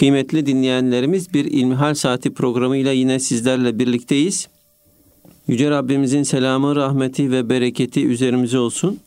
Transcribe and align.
Kıymetli 0.00 0.46
dinleyenlerimiz 0.46 1.34
bir 1.34 1.44
İlmihal 1.44 1.94
Saati 1.94 2.34
programıyla 2.34 2.92
yine 2.92 3.20
sizlerle 3.20 3.78
birlikteyiz. 3.78 4.48
Yüce 5.46 5.70
Rabbimizin 5.70 6.22
selamı, 6.22 6.76
rahmeti 6.76 7.30
ve 7.30 7.48
bereketi 7.48 8.06
üzerimize 8.06 8.58
olsun. 8.58 8.98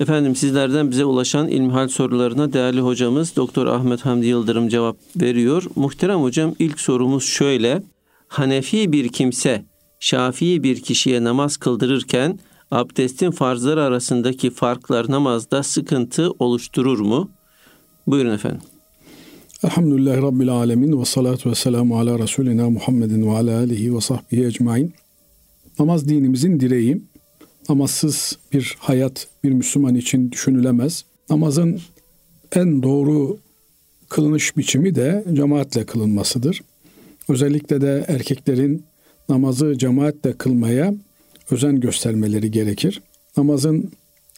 Efendim 0.00 0.36
sizlerden 0.36 0.90
bize 0.90 1.04
ulaşan 1.04 1.48
ilmihal 1.48 1.88
sorularına 1.88 2.52
değerli 2.52 2.80
hocamız 2.80 3.36
Doktor 3.36 3.66
Ahmet 3.66 4.06
Hamdi 4.06 4.26
Yıldırım 4.26 4.68
cevap 4.68 4.96
veriyor. 5.16 5.64
Muhterem 5.76 6.20
hocam 6.22 6.54
ilk 6.58 6.80
sorumuz 6.80 7.24
şöyle. 7.24 7.82
Hanefi 8.28 8.92
bir 8.92 9.08
kimse 9.08 9.64
Şafii 10.00 10.62
bir 10.62 10.80
kişiye 10.82 11.24
namaz 11.24 11.56
kıldırırken 11.56 12.38
abdestin 12.70 13.30
farzları 13.30 13.82
arasındaki 13.82 14.50
farklar 14.50 15.10
namazda 15.10 15.62
sıkıntı 15.62 16.30
oluşturur 16.38 16.98
mu? 16.98 17.30
Buyurun 18.06 18.34
efendim. 18.34 18.69
Elhamdülillahi 19.64 20.22
Rabbil 20.22 20.48
Alemin 20.48 21.00
ve 21.00 21.04
salatu 21.04 21.50
ve 21.50 21.54
selamu 21.54 21.98
ala 21.98 22.18
Resulina 22.18 22.70
Muhammedin 22.70 23.26
ve 23.26 23.30
ala 23.30 23.58
alihi 23.58 23.96
ve 23.96 24.00
sahbihi 24.00 24.44
ecmain. 24.44 24.92
Namaz 25.78 26.08
dinimizin 26.08 26.60
direği. 26.60 27.02
Namazsız 27.68 28.38
bir 28.52 28.76
hayat 28.78 29.26
bir 29.44 29.50
Müslüman 29.50 29.94
için 29.94 30.32
düşünülemez. 30.32 31.04
Namazın 31.30 31.80
en 32.52 32.82
doğru 32.82 33.38
kılınış 34.08 34.56
biçimi 34.56 34.94
de 34.94 35.24
cemaatle 35.32 35.86
kılınmasıdır. 35.86 36.60
Özellikle 37.28 37.80
de 37.80 38.04
erkeklerin 38.08 38.84
namazı 39.28 39.78
cemaatle 39.78 40.32
kılmaya 40.32 40.94
özen 41.50 41.80
göstermeleri 41.80 42.50
gerekir. 42.50 43.02
Namazın 43.36 43.90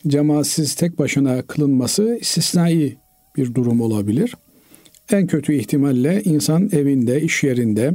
cemaatsiz 0.08 0.74
tek 0.74 0.98
başına 0.98 1.42
kılınması 1.42 2.18
istisnai 2.20 2.96
bir 3.36 3.54
durum 3.54 3.80
olabilir. 3.80 4.34
En 5.12 5.26
kötü 5.26 5.54
ihtimalle 5.54 6.22
insan 6.22 6.68
evinde, 6.72 7.20
iş 7.20 7.44
yerinde, 7.44 7.94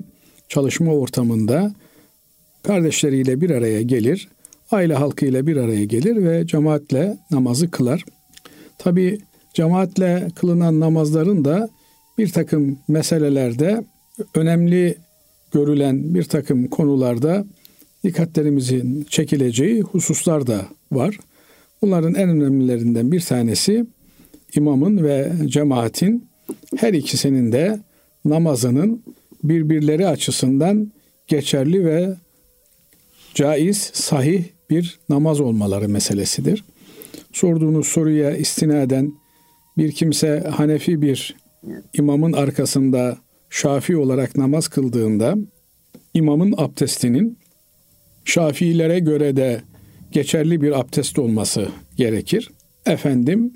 çalışma 0.49 0.93
ortamında 0.93 1.73
kardeşleriyle 2.63 3.41
bir 3.41 3.49
araya 3.49 3.81
gelir, 3.81 4.27
aile 4.71 4.93
halkıyla 4.93 5.47
bir 5.47 5.57
araya 5.57 5.85
gelir 5.85 6.23
ve 6.23 6.47
cemaatle 6.47 7.17
namazı 7.31 7.71
kılar. 7.71 8.05
Tabi 8.77 9.19
cemaatle 9.53 10.27
kılınan 10.35 10.79
namazların 10.79 11.45
da 11.45 11.69
bir 12.17 12.31
takım 12.31 12.79
meselelerde 12.87 13.83
önemli 14.35 14.95
görülen 15.53 16.13
bir 16.13 16.23
takım 16.23 16.67
konularda 16.67 17.45
dikkatlerimizin 18.03 19.05
çekileceği 19.09 19.81
hususlar 19.81 20.47
da 20.47 20.65
var. 20.91 21.19
Bunların 21.81 22.15
en 22.15 22.29
önemlilerinden 22.29 23.11
bir 23.11 23.21
tanesi 23.21 23.85
imamın 24.55 25.03
ve 25.03 25.31
cemaatin 25.45 26.27
her 26.77 26.93
ikisinin 26.93 27.51
de 27.51 27.79
namazının 28.25 29.03
birbirleri 29.43 30.07
açısından 30.07 30.91
geçerli 31.27 31.85
ve 31.85 32.15
caiz, 33.33 33.77
sahih 33.93 34.43
bir 34.69 34.99
namaz 35.09 35.39
olmaları 35.39 35.89
meselesidir. 35.89 36.63
Sorduğunuz 37.33 37.87
soruya 37.87 38.35
istinaden 38.35 39.13
bir 39.77 39.91
kimse 39.91 40.39
Hanefi 40.39 41.01
bir 41.01 41.35
imamın 41.93 42.33
arkasında 42.33 43.17
Şafi 43.49 43.97
olarak 43.97 44.37
namaz 44.37 44.67
kıldığında 44.67 45.35
imamın 46.13 46.53
abdestinin 46.57 47.37
Şafiilere 48.25 48.99
göre 48.99 49.35
de 49.35 49.61
geçerli 50.11 50.61
bir 50.61 50.79
abdest 50.79 51.19
olması 51.19 51.67
gerekir. 51.97 52.49
Efendim 52.85 53.53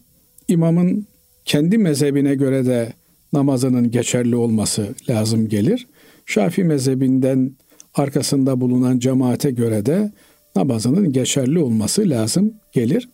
imamın 0.47 1.07
kendi 1.45 1.77
mezhebine 1.77 2.35
göre 2.35 2.65
de 2.65 2.93
namazının 3.33 3.91
geçerli 3.91 4.35
olması 4.35 4.87
lazım 5.09 5.49
gelir. 5.49 5.87
Şafi 6.25 6.63
mezhebinden 6.63 7.51
arkasında 7.95 8.61
bulunan 8.61 8.99
cemaate 8.99 9.51
göre 9.51 9.85
de 9.85 10.11
namazının 10.55 11.11
geçerli 11.13 11.59
olması 11.59 12.09
lazım 12.09 12.53
gelir. 12.71 13.09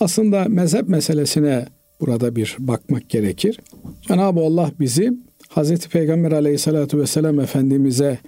Aslında 0.00 0.44
mezhep 0.48 0.88
meselesine 0.88 1.66
burada 2.00 2.36
bir 2.36 2.56
bakmak 2.58 3.10
gerekir. 3.10 3.60
Cenab-ı 4.08 4.40
Allah 4.40 4.70
bizi 4.80 5.12
Hz. 5.56 5.88
Peygamber 5.88 6.32
aleyhissalatu 6.32 6.98
vesselam 6.98 7.40
Efendimiz'e 7.40 8.18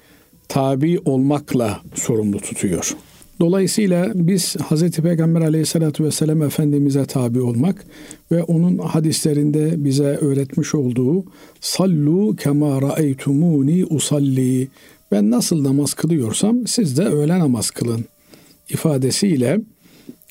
tabi 0.49 0.99
olmakla 1.05 1.81
sorumlu 1.95 2.41
tutuyor. 2.41 2.97
Dolayısıyla 3.41 4.13
biz 4.15 4.57
Hz. 4.57 4.91
Peygamber 4.91 5.41
aleyhissalatü 5.41 6.05
vesselam 6.05 6.43
Efendimiz'e 6.43 7.05
tabi 7.05 7.41
olmak 7.41 7.85
ve 8.33 8.43
onun 8.43 8.79
hadislerinde 8.79 9.85
bize 9.85 10.05
öğretmiş 10.05 10.75
olduğu 10.75 11.25
sallu 11.61 12.37
kema 12.37 12.83
ra'eytumuni 12.83 13.85
usalli 13.85 14.69
ben 15.13 15.31
nasıl 15.31 15.65
namaz 15.65 15.95
kılıyorsam 15.95 16.67
siz 16.67 16.99
de 16.99 17.05
öyle 17.05 17.39
namaz 17.39 17.71
kılın 17.71 18.05
ifadesiyle 18.69 19.61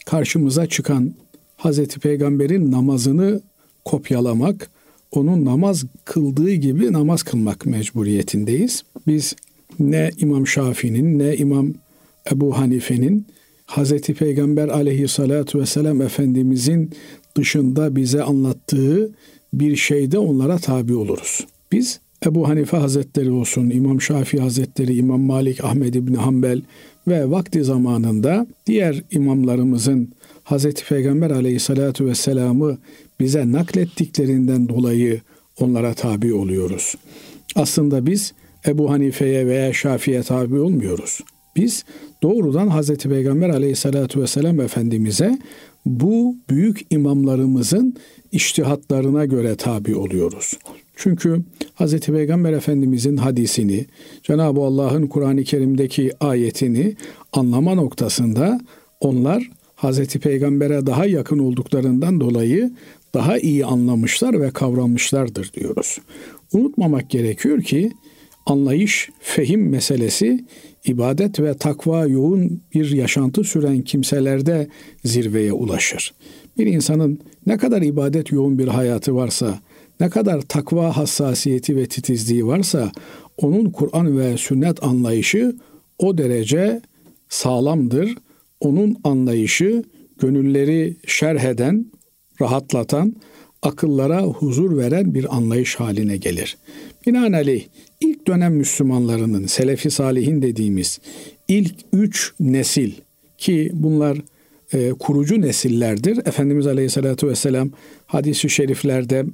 karşımıza 0.06 0.66
çıkan 0.67 1.13
Hz. 1.57 1.88
Peygamber'in 1.88 2.72
namazını 2.72 3.41
kopyalamak, 3.85 4.69
onun 5.12 5.46
namaz 5.46 5.84
kıldığı 6.06 6.53
gibi 6.53 6.94
namaz 6.94 7.23
kılmak 7.23 7.66
mecburiyetindeyiz. 7.66 8.84
Biz 9.07 9.35
ne 9.79 10.12
İmam 10.19 10.47
Şafii'nin 10.47 11.19
ne 11.19 11.35
İmam 11.35 11.73
Ebu 12.31 12.57
Hanife'nin 12.57 13.25
Hazreti 13.65 14.13
Peygamber 14.13 14.67
aleyhissalatu 14.67 15.59
vesselam 15.59 16.01
Efendimizin 16.01 16.91
dışında 17.38 17.95
bize 17.95 18.23
anlattığı 18.23 19.11
bir 19.53 19.75
şeyde 19.75 20.19
onlara 20.19 20.57
tabi 20.57 20.95
oluruz. 20.95 21.47
Biz 21.71 21.99
Ebu 22.25 22.47
Hanife 22.47 22.77
Hazretleri 22.77 23.31
olsun, 23.31 23.69
İmam 23.69 24.01
Şafii 24.01 24.39
Hazretleri, 24.39 24.95
İmam 24.95 25.21
Malik, 25.21 25.63
Ahmed 25.63 25.93
İbni 25.93 26.17
Hanbel 26.17 26.61
ve 27.07 27.31
vakti 27.31 27.63
zamanında 27.63 28.47
diğer 28.67 29.03
imamlarımızın 29.11 30.09
Hazreti 30.43 30.85
Peygamber 30.85 31.31
aleyhissalatu 31.31 32.05
vesselam'ı 32.05 32.77
bize 33.19 33.51
naklettiklerinden 33.51 34.69
dolayı 34.69 35.21
onlara 35.59 35.93
tabi 35.93 36.33
oluyoruz. 36.33 36.95
Aslında 37.55 38.05
biz 38.05 38.33
Ebu 38.67 38.91
Hanife'ye 38.91 39.47
veya 39.47 39.73
Şafii'ye 39.73 40.23
tabi 40.23 40.59
olmuyoruz. 40.59 41.19
Biz 41.57 41.84
doğrudan 42.23 42.68
Hazreti 42.68 43.09
Peygamber 43.09 43.50
aleyhissalatu 43.50 44.22
vesselam 44.22 44.59
Efendimiz'e 44.59 45.40
bu 45.85 46.35
büyük 46.50 46.85
imamlarımızın 46.90 47.95
iştihatlarına 48.31 49.25
göre 49.25 49.56
tabi 49.56 49.96
oluyoruz. 49.96 50.53
Çünkü 50.96 51.41
Hz. 51.75 52.00
Peygamber 52.00 52.53
Efendimizin 52.53 53.17
hadisini, 53.17 53.85
Cenab-ı 54.23 54.59
Allah'ın 54.62 55.07
Kur'an-ı 55.07 55.44
Kerim'deki 55.44 56.12
ayetini 56.19 56.96
anlama 57.34 57.75
noktasında 57.75 58.62
onlar 59.00 59.50
Hz. 59.78 60.07
Peygamber'e 60.07 60.85
daha 60.85 61.06
yakın 61.06 61.40
olduklarından 61.40 62.19
dolayı 62.19 62.72
daha 63.13 63.38
iyi 63.38 63.66
anlamışlar 63.66 64.41
ve 64.41 64.51
kavramışlardır 64.51 65.53
diyoruz. 65.53 65.97
Unutmamak 66.53 67.09
gerekiyor 67.09 67.62
ki 67.62 67.91
anlayış, 68.46 69.09
fehim 69.19 69.69
meselesi 69.69 70.46
ibadet 70.89 71.39
ve 71.39 71.57
takva 71.57 72.07
yoğun 72.07 72.61
bir 72.73 72.91
yaşantı 72.91 73.43
süren 73.43 73.81
kimselerde 73.81 74.67
zirveye 75.05 75.53
ulaşır. 75.53 76.13
Bir 76.57 76.65
insanın 76.65 77.19
ne 77.45 77.57
kadar 77.57 77.81
ibadet 77.81 78.31
yoğun 78.31 78.59
bir 78.59 78.67
hayatı 78.67 79.15
varsa, 79.15 79.59
ne 79.99 80.09
kadar 80.09 80.41
takva 80.41 80.97
hassasiyeti 80.97 81.75
ve 81.75 81.85
titizliği 81.85 82.47
varsa 82.47 82.91
onun 83.37 83.69
Kur'an 83.69 84.17
ve 84.17 84.37
sünnet 84.37 84.83
anlayışı 84.83 85.55
o 85.99 86.17
derece 86.17 86.81
sağlamdır. 87.29 88.15
Onun 88.59 88.97
anlayışı 89.03 89.83
gönülleri 90.19 90.97
şerh 91.07 91.43
eden, 91.43 91.85
rahatlatan, 92.41 93.15
akıllara 93.61 94.21
huzur 94.21 94.77
veren 94.77 95.13
bir 95.13 95.35
anlayış 95.35 95.75
haline 95.75 96.17
gelir. 96.17 96.57
Binaenaleyh 97.07 97.66
ilk 98.02 98.28
dönem 98.28 98.55
Müslümanlarının, 98.55 99.46
Selefi 99.46 99.91
Salihin 99.91 100.41
dediğimiz 100.41 100.99
ilk 101.47 101.76
üç 101.94 102.34
nesil 102.40 102.91
ki 103.38 103.72
bunlar 103.73 104.17
e, 104.73 104.90
kurucu 104.90 105.41
nesillerdir. 105.41 106.17
Efendimiz 106.17 106.67
Aleyhisselatü 106.67 107.28
Vesselam 107.28 107.70
hadis-i 108.05 108.49
şeriflerde 108.49 109.26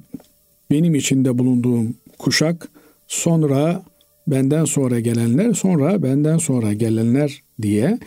benim 0.70 0.94
içinde 0.94 1.38
bulunduğum 1.38 1.94
kuşak 2.18 2.68
sonra 3.08 3.82
benden 4.26 4.64
sonra 4.64 5.00
gelenler 5.00 5.52
sonra 5.54 6.02
benden 6.02 6.38
sonra 6.38 6.72
gelenler 6.72 7.42
diye 7.62 7.98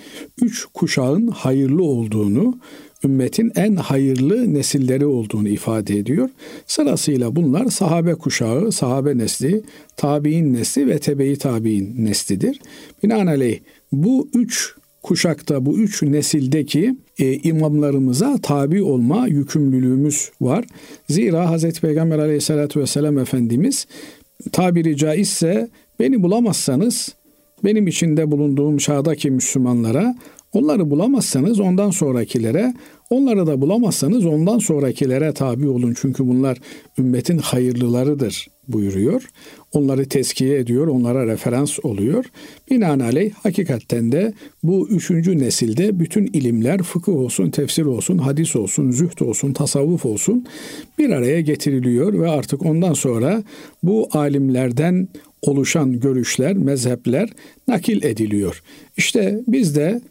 üç 0.42 0.66
kuşağın 0.66 1.28
hayırlı 1.28 1.84
olduğunu 1.84 2.60
ümmetin 3.04 3.52
en 3.56 3.76
hayırlı 3.76 4.54
nesilleri 4.54 5.06
olduğunu 5.06 5.50
ifade 5.50 5.98
ediyor. 5.98 6.30
Sırasıyla 6.68 7.36
bunlar 7.36 7.66
sahabe 7.66 8.16
kuşağı, 8.16 8.72
sahabe 8.72 9.18
nesli, 9.18 9.62
tabi'in 9.98 10.54
nesli 10.54 10.88
ve 10.88 11.00
tebe-i 11.00 11.38
tabi'in 11.38 12.06
neslidir. 12.06 12.60
Binaenaleyh 13.04 13.60
bu 13.92 14.30
üç 14.34 14.74
kuşakta 15.04 15.66
bu 15.66 15.78
üç 15.78 16.04
nesildeki 16.04 16.96
e, 17.20 17.34
imamlarımıza 17.34 18.38
tabi 18.42 18.84
olma 18.84 19.28
yükümlülüğümüz 19.28 20.32
var. 20.42 20.66
Zira 21.10 21.58
Hz. 21.58 21.80
Peygamber 21.80 22.20
aleyhissalatü 22.20 22.80
vesselam 22.80 23.18
Efendimiz 23.18 23.88
tabiri 24.52 24.98
caizse 24.98 25.70
beni 26.00 26.24
bulamazsanız 26.24 27.16
benim 27.64 27.88
içinde 27.88 28.32
bulunduğum 28.32 28.78
çağdaki 28.78 29.32
Müslümanlara 29.32 30.16
onları 30.58 30.90
bulamazsanız 30.90 31.60
ondan 31.60 31.92
sonrakilere 31.92 32.74
onları 33.10 33.48
da 33.48 33.62
bulamazsanız 33.62 34.26
ondan 34.26 34.60
sonrakilere 34.60 35.34
tabi 35.34 35.68
olun. 35.68 35.96
Çünkü 36.02 36.28
bunlar 36.28 36.58
ümmetin 36.98 37.38
hayırlılarıdır 37.38 38.48
buyuruyor. 38.68 39.24
Onları 39.74 40.10
tezkiye 40.10 40.60
ediyor, 40.60 40.88
onlara 40.88 41.28
referans 41.28 41.80
oluyor. 41.84 42.26
Binaenaleyh 42.72 43.34
hakikatten 43.34 44.12
de 44.12 44.34
bu 44.64 44.90
üçüncü 44.90 45.40
nesilde 45.40 46.00
bütün 46.00 46.26
ilimler, 46.26 46.84
fıkıh 46.84 47.14
olsun, 47.14 47.50
tefsir 47.50 47.86
olsun, 47.86 48.18
hadis 48.18 48.56
olsun, 48.56 48.92
zühd 48.92 49.20
olsun, 49.20 49.54
tasavvuf 49.54 50.06
olsun 50.06 50.46
bir 50.98 51.10
araya 51.10 51.42
getiriliyor 51.42 52.14
ve 52.14 52.30
artık 52.30 52.66
ondan 52.66 52.94
sonra 52.94 53.44
bu 53.84 54.10
alimlerden 54.12 55.08
oluşan 55.42 56.00
görüşler, 56.00 56.54
mezhepler 56.54 57.30
nakil 57.68 58.04
ediliyor. 58.04 58.64
İşte 58.98 59.40
biz 59.48 59.76
de 59.76 60.02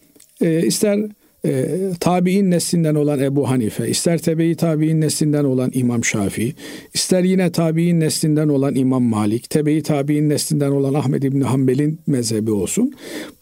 e, 0.40 0.66
ister 0.66 1.08
e, 1.46 1.66
tabi'in 2.00 2.50
neslinden 2.50 2.94
olan 2.94 3.20
Ebu 3.20 3.50
Hanife, 3.50 3.88
ister 3.88 4.18
tebe-i 4.18 4.54
tabi'in 4.54 5.00
neslinden 5.00 5.44
olan 5.44 5.70
İmam 5.74 6.04
Şafii, 6.04 6.54
ister 6.94 7.22
yine 7.22 7.52
tabi'in 7.52 8.00
neslinden 8.00 8.48
olan 8.48 8.74
İmam 8.74 9.02
Malik, 9.02 9.50
tebe-i 9.50 9.82
tabi'in 9.82 10.28
neslinden 10.28 10.70
olan 10.70 10.94
Ahmed 10.94 11.22
İbni 11.22 11.44
Hanbel'in 11.44 12.00
mezhebi 12.06 12.50
olsun. 12.50 12.92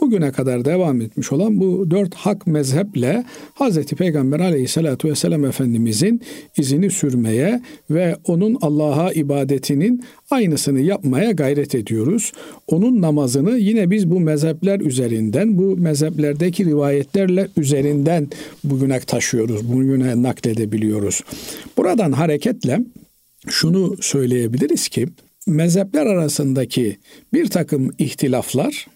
Bugüne 0.01 0.33
kadar 0.33 0.65
devam 0.65 1.01
etmiş 1.01 1.33
olan 1.33 1.61
bu 1.61 1.91
dört 1.91 2.15
hak 2.15 2.47
mezheple 2.47 3.25
Hazreti 3.55 3.97
Peygamber 3.97 4.41
aleyhissalatu 4.41 5.09
vesselam 5.09 5.45
Efendimizin 5.45 6.21
izini 6.59 6.91
sürmeye 6.91 7.61
ve 7.91 8.17
onun 8.27 8.59
Allah'a 8.61 9.13
ibadetinin 9.13 10.05
aynısını 10.31 10.81
yapmaya 10.81 11.31
gayret 11.31 11.75
ediyoruz. 11.75 12.33
Onun 12.67 13.03
namazını 13.03 13.59
yine 13.59 13.91
biz 13.91 14.11
bu 14.11 14.21
mezhepler 14.21 14.81
üzerinden, 14.81 15.59
bu 15.59 15.77
mezheplerdeki 15.77 16.65
rivayetlerle 16.65 17.49
üzerinden 17.57 17.94
bugüne 18.65 19.01
taşıyoruz, 19.01 19.73
bugüne 19.73 20.23
nakledebiliyoruz. 20.23 21.21
Buradan 21.77 22.13
hareketle 22.13 22.81
şunu 23.49 23.97
söyleyebiliriz 24.01 24.89
ki 24.89 25.09
mezhepler 25.47 26.07
arasındaki 26.07 26.99
bir 27.33 27.47
takım 27.47 27.91
ihtilaflar 27.99 28.87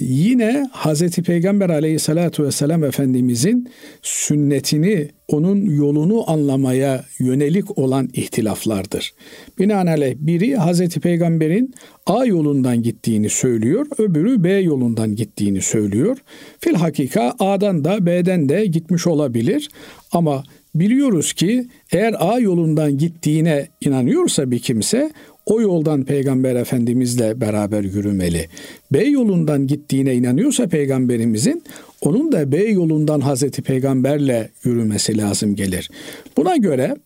yine 0.00 0.66
Hazreti 0.72 1.22
Peygamber 1.22 1.70
aleyhissalatu 1.70 2.44
vesselam 2.44 2.84
Efendimizin 2.84 3.68
sünnetini, 4.02 5.08
onun 5.28 5.64
yolunu 5.64 6.30
anlamaya 6.30 7.04
yönelik 7.18 7.78
olan 7.78 8.08
ihtilaflardır. 8.12 9.14
Binaenaleyh 9.58 10.14
biri 10.18 10.56
Hazreti 10.56 11.00
Peygamber'in 11.00 11.74
A 12.06 12.24
yolundan 12.24 12.82
gittiğini 12.82 13.28
söylüyor, 13.28 13.86
öbürü 13.98 14.44
B 14.44 14.52
yolundan 14.52 15.16
gittiğini 15.16 15.60
söylüyor. 15.60 16.18
Fil 16.60 16.74
hakika 16.74 17.34
A'dan 17.38 17.84
da 17.84 18.06
B'den 18.06 18.48
de 18.48 18.66
gitmiş 18.66 19.06
olabilir 19.06 19.68
ama 20.12 20.42
biliyoruz 20.74 21.32
ki 21.32 21.66
eğer 21.92 22.14
A 22.18 22.38
yolundan 22.38 22.98
gittiğine 22.98 23.68
inanıyorsa 23.80 24.50
bir 24.50 24.58
kimse 24.58 25.12
o 25.46 25.60
yoldan 25.60 26.04
Peygamber 26.04 26.56
Efendimizle 26.56 27.40
beraber 27.40 27.84
yürümeli. 27.84 28.48
B 28.92 29.04
yolundan 29.04 29.66
gittiğine 29.66 30.14
inanıyorsa 30.14 30.68
Peygamberimizin 30.68 31.62
onun 32.00 32.32
da 32.32 32.52
B 32.52 32.56
yolundan 32.56 33.20
Hazreti 33.20 33.62
Peygamberle 33.62 34.50
yürümesi 34.64 35.18
lazım 35.18 35.56
gelir. 35.56 35.90
Buna 36.36 36.56
göre 36.56 36.96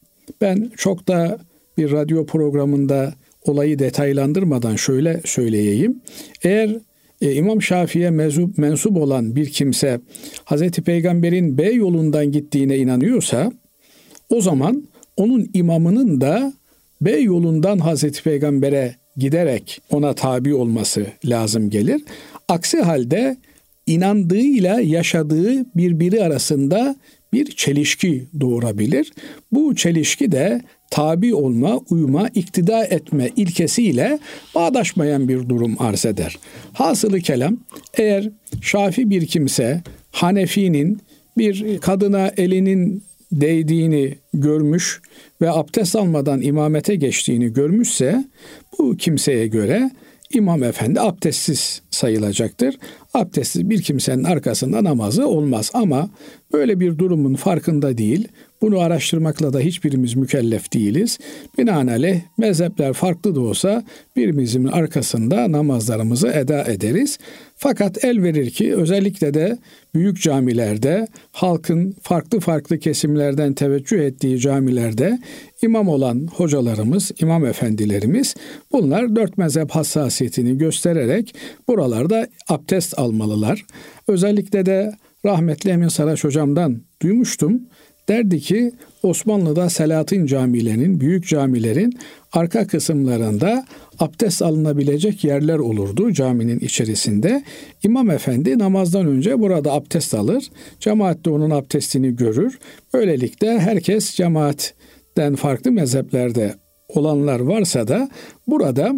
ben 0.41 0.71
çok 0.77 1.09
da 1.09 1.39
bir 1.79 1.93
radyo 1.93 2.27
programında 2.27 3.15
olayı 3.45 3.79
detaylandırmadan 3.79 4.77
şöyle 4.77 5.21
söyleyeyim. 5.25 6.01
Eğer 6.43 6.77
e, 7.21 7.33
İmam 7.33 7.63
Şafii'ye 7.63 8.11
mensup, 8.11 8.59
mensup 8.59 8.97
olan 8.97 9.37
bir 9.37 9.51
kimse 9.51 10.01
Hazreti 10.45 10.83
Peygamber'in 10.83 11.59
B 11.59 11.71
yolundan 11.71 12.33
gittiğine 12.33 12.79
inanıyorsa 12.79 13.53
o 14.29 14.41
zaman 14.41 14.89
onun 15.17 15.51
imamının 15.55 16.21
da 16.21 16.53
B 17.01 17.11
yolundan 17.11 17.79
Hazreti 17.79 18.23
Peygamber'e 18.23 18.95
giderek 19.17 19.81
ona 19.91 20.13
tabi 20.13 20.55
olması 20.55 21.07
lazım 21.25 21.71
gelir. 21.71 22.03
Aksi 22.49 22.81
halde 22.81 23.37
inandığıyla 23.87 24.81
yaşadığı 24.81 25.77
birbiri 25.77 26.25
arasında 26.25 26.97
bir 27.33 27.47
çelişki 27.57 28.27
doğurabilir. 28.41 29.13
Bu 29.53 29.75
çelişki 29.75 30.33
de 30.33 30.63
tabi 30.91 31.35
olma, 31.35 31.81
uyma, 31.91 32.29
iktida 32.29 32.85
etme 32.85 33.31
ilkesiyle 33.37 34.19
bağdaşmayan 34.55 35.29
bir 35.29 35.49
durum 35.49 35.77
arz 35.79 36.07
eder. 36.07 36.39
Hasılı 36.73 37.21
kelam 37.21 37.57
eğer 37.95 38.31
şafi 38.63 39.11
bir 39.11 39.27
kimse 39.27 39.83
Hanefi'nin 40.11 41.01
bir 41.39 41.79
kadına 41.79 42.31
elinin 42.37 43.03
değdiğini 43.33 44.15
görmüş 44.35 45.01
ve 45.41 45.51
abdest 45.51 45.97
almadan 45.97 46.43
imamete 46.43 46.97
geçtiğini 46.97 47.53
görmüşse 47.53 48.25
bu 48.79 48.97
kimseye 48.97 49.47
göre 49.47 49.91
imam 50.31 50.63
efendi 50.63 51.01
abdestsiz 51.01 51.83
sayılacaktır. 51.91 52.79
Abdestsiz 53.15 53.71
bir 53.71 53.83
kimsenin 53.83 54.25
arkasında 54.25 54.85
namazı 54.85 55.27
olmaz 55.27 55.71
ama 55.75 56.11
böyle 56.53 56.81
bir 56.81 56.99
durumun 56.99 57.35
farkında 57.35 57.99
değil. 57.99 58.29
Bunu 58.61 58.81
araştırmakla 58.81 59.53
da 59.53 59.61
hiçbirimiz 59.61 60.15
mükellef 60.15 60.73
değiliz. 60.73 61.19
Binaenaleyh 61.59 62.21
mezhepler 62.39 62.93
farklı 62.93 63.35
da 63.35 63.41
olsa 63.41 63.85
birimizin 64.17 64.67
arkasında 64.67 65.53
namazlarımızı 65.53 66.29
eda 66.29 66.65
ederiz. 66.65 67.19
Fakat 67.57 68.05
el 68.05 68.23
verir 68.23 68.51
ki 68.51 68.77
özellikle 68.77 69.35
de 69.35 69.59
büyük 69.95 70.23
camilerde 70.23 71.07
halkın 71.33 71.97
farklı 72.03 72.41
farklı 72.41 72.79
kesimlerden 72.79 73.55
teveccüh 73.55 74.01
ettiği 74.01 74.39
camilerde 74.39 75.19
imam 75.63 75.89
olan 75.89 76.29
hocalarımız, 76.33 77.13
imam 77.21 77.47
efendilerimiz 77.47 78.35
bunlar 78.73 79.17
dört 79.17 79.39
mezhep 79.39 79.71
hassasiyetini 79.71 80.59
göstererek 80.59 81.35
buralarda 81.69 82.29
abdest 82.49 82.99
almalılar. 82.99 83.65
Özellikle 84.09 84.67
de 84.67 84.93
rahmetli 85.25 85.71
Emin 85.71 85.89
Saraç 85.89 86.25
hocamdan 86.25 86.83
duymuştum. 87.03 87.63
Derdi 88.09 88.41
ki 88.41 88.73
Osmanlı'da 89.03 89.71
Selahattin 89.71 90.27
camilerinin, 90.27 91.01
büyük 91.01 91.27
camilerin 91.29 91.99
arka 92.33 92.67
kısımlarında 92.67 93.67
abdest 93.99 94.43
alınabilecek 94.43 95.25
yerler 95.25 95.59
olurdu 95.59 96.13
caminin 96.13 96.59
içerisinde. 96.59 97.43
İmam 97.83 98.11
efendi 98.11 98.59
namazdan 98.59 99.07
önce 99.07 99.41
burada 99.41 99.73
abdest 99.73 100.15
alır. 100.15 100.51
Cemaat 100.81 101.25
de 101.25 101.31
onun 101.31 101.51
abdestini 101.51 102.17
görür. 102.17 102.59
Böylelikle 102.95 103.59
herkes 103.59 104.15
cemaatten 104.15 105.35
farklı 105.37 105.73
mezheplerde 105.73 106.55
olanlar 106.89 107.41
varsa 107.41 107.89
da 107.89 108.09
burada 108.47 108.93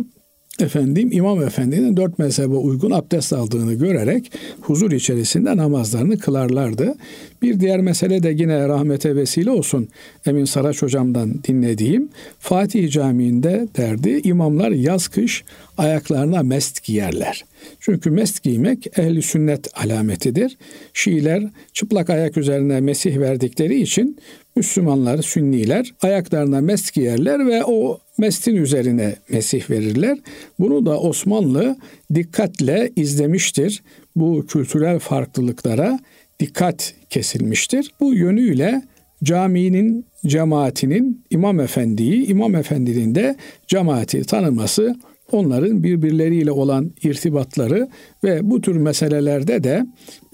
efendim 0.60 1.08
İmam 1.12 1.42
Efendi'nin 1.42 1.96
dört 1.96 2.18
mezhebe 2.18 2.54
uygun 2.54 2.90
abdest 2.90 3.32
aldığını 3.32 3.74
görerek 3.74 4.32
huzur 4.60 4.92
içerisinde 4.92 5.56
namazlarını 5.56 6.18
kılarlardı. 6.18 6.94
Bir 7.42 7.60
diğer 7.60 7.80
mesele 7.80 8.22
de 8.22 8.28
yine 8.28 8.68
rahmete 8.68 9.16
vesile 9.16 9.50
olsun 9.50 9.88
Emin 10.26 10.44
Saraç 10.44 10.82
hocamdan 10.82 11.44
dinlediğim 11.44 12.08
Fatih 12.38 12.90
Camii'nde 12.90 13.68
derdi 13.76 14.20
imamlar 14.24 14.70
yaz 14.70 15.08
kış 15.08 15.44
ayaklarına 15.78 16.42
mest 16.42 16.84
giyerler. 16.84 17.44
Çünkü 17.80 18.10
mest 18.10 18.42
giymek 18.42 18.98
ehli 18.98 19.22
sünnet 19.22 19.68
alametidir. 19.84 20.58
Şiiler 20.92 21.42
çıplak 21.72 22.10
ayak 22.10 22.36
üzerine 22.36 22.80
mesih 22.80 23.18
verdikleri 23.18 23.80
için 23.80 24.18
Müslümanlar, 24.56 25.22
Sünniler 25.22 25.94
ayaklarına 26.02 26.60
mest 26.60 26.94
giyerler 26.94 27.46
ve 27.46 27.64
o 27.64 28.00
mestin 28.18 28.56
üzerine 28.56 29.16
mesih 29.28 29.70
verirler. 29.70 30.18
Bunu 30.58 30.86
da 30.86 31.00
Osmanlı 31.00 31.76
dikkatle 32.14 32.90
izlemiştir. 32.96 33.82
Bu 34.16 34.46
kültürel 34.46 34.98
farklılıklara 34.98 35.98
dikkat 36.40 36.94
kesilmiştir. 37.10 37.90
Bu 38.00 38.14
yönüyle 38.14 38.82
caminin 39.24 40.06
cemaatinin 40.26 41.24
imam 41.30 41.60
efendiyi, 41.60 42.26
imam 42.26 42.54
efendinin 42.54 43.14
de 43.14 43.36
cemaati 43.66 44.24
tanıması 44.24 44.94
onların 45.32 45.82
birbirleriyle 45.82 46.50
olan 46.50 46.92
irtibatları 47.02 47.88
ve 48.25 48.50
bu 48.50 48.61
tür 48.61 48.76
meselelerde 48.76 49.64
de 49.64 49.87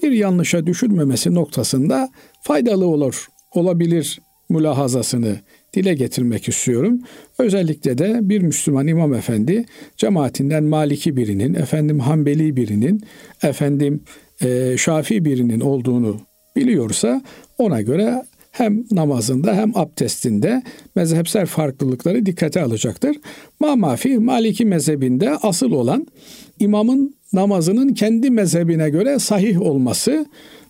bir 0.03 0.11
yanlışa 0.11 0.65
düşürmemesi 0.65 1.33
noktasında 1.33 2.09
faydalı 2.41 2.87
olur, 2.87 3.27
olabilir 3.51 4.19
mülahazasını 4.49 5.35
dile 5.73 5.93
getirmek 5.93 6.47
istiyorum. 6.49 7.01
Özellikle 7.39 7.97
de 7.97 8.19
bir 8.21 8.41
Müslüman 8.41 8.87
imam 8.87 9.13
efendi 9.13 9.65
cemaatinden 9.97 10.63
Maliki 10.63 11.17
birinin, 11.17 11.53
efendim 11.53 11.99
Hanbeli 11.99 12.55
birinin, 12.55 13.01
efendim 13.43 14.03
e, 14.41 14.77
Şafi 14.77 15.25
birinin 15.25 15.59
olduğunu 15.59 16.21
biliyorsa 16.55 17.21
ona 17.57 17.81
göre 17.81 18.23
hem 18.57 18.83
namazında 18.91 19.55
hem 19.55 19.77
abdestinde 19.77 20.63
mezhepsel 20.95 21.45
farklılıkları 21.45 22.25
dikkate 22.25 22.61
alacaktır. 22.61 23.17
Ma 23.59 23.75
mafi 23.75 24.17
Maliki 24.17 24.65
mezhebinde 24.65 25.31
asıl 25.41 25.71
olan 25.71 26.07
imamın 26.59 27.15
namazının 27.33 27.93
kendi 27.93 28.29
mezhebine 28.29 28.89
göre 28.89 29.19
sahih 29.19 29.61
olması 29.61 30.25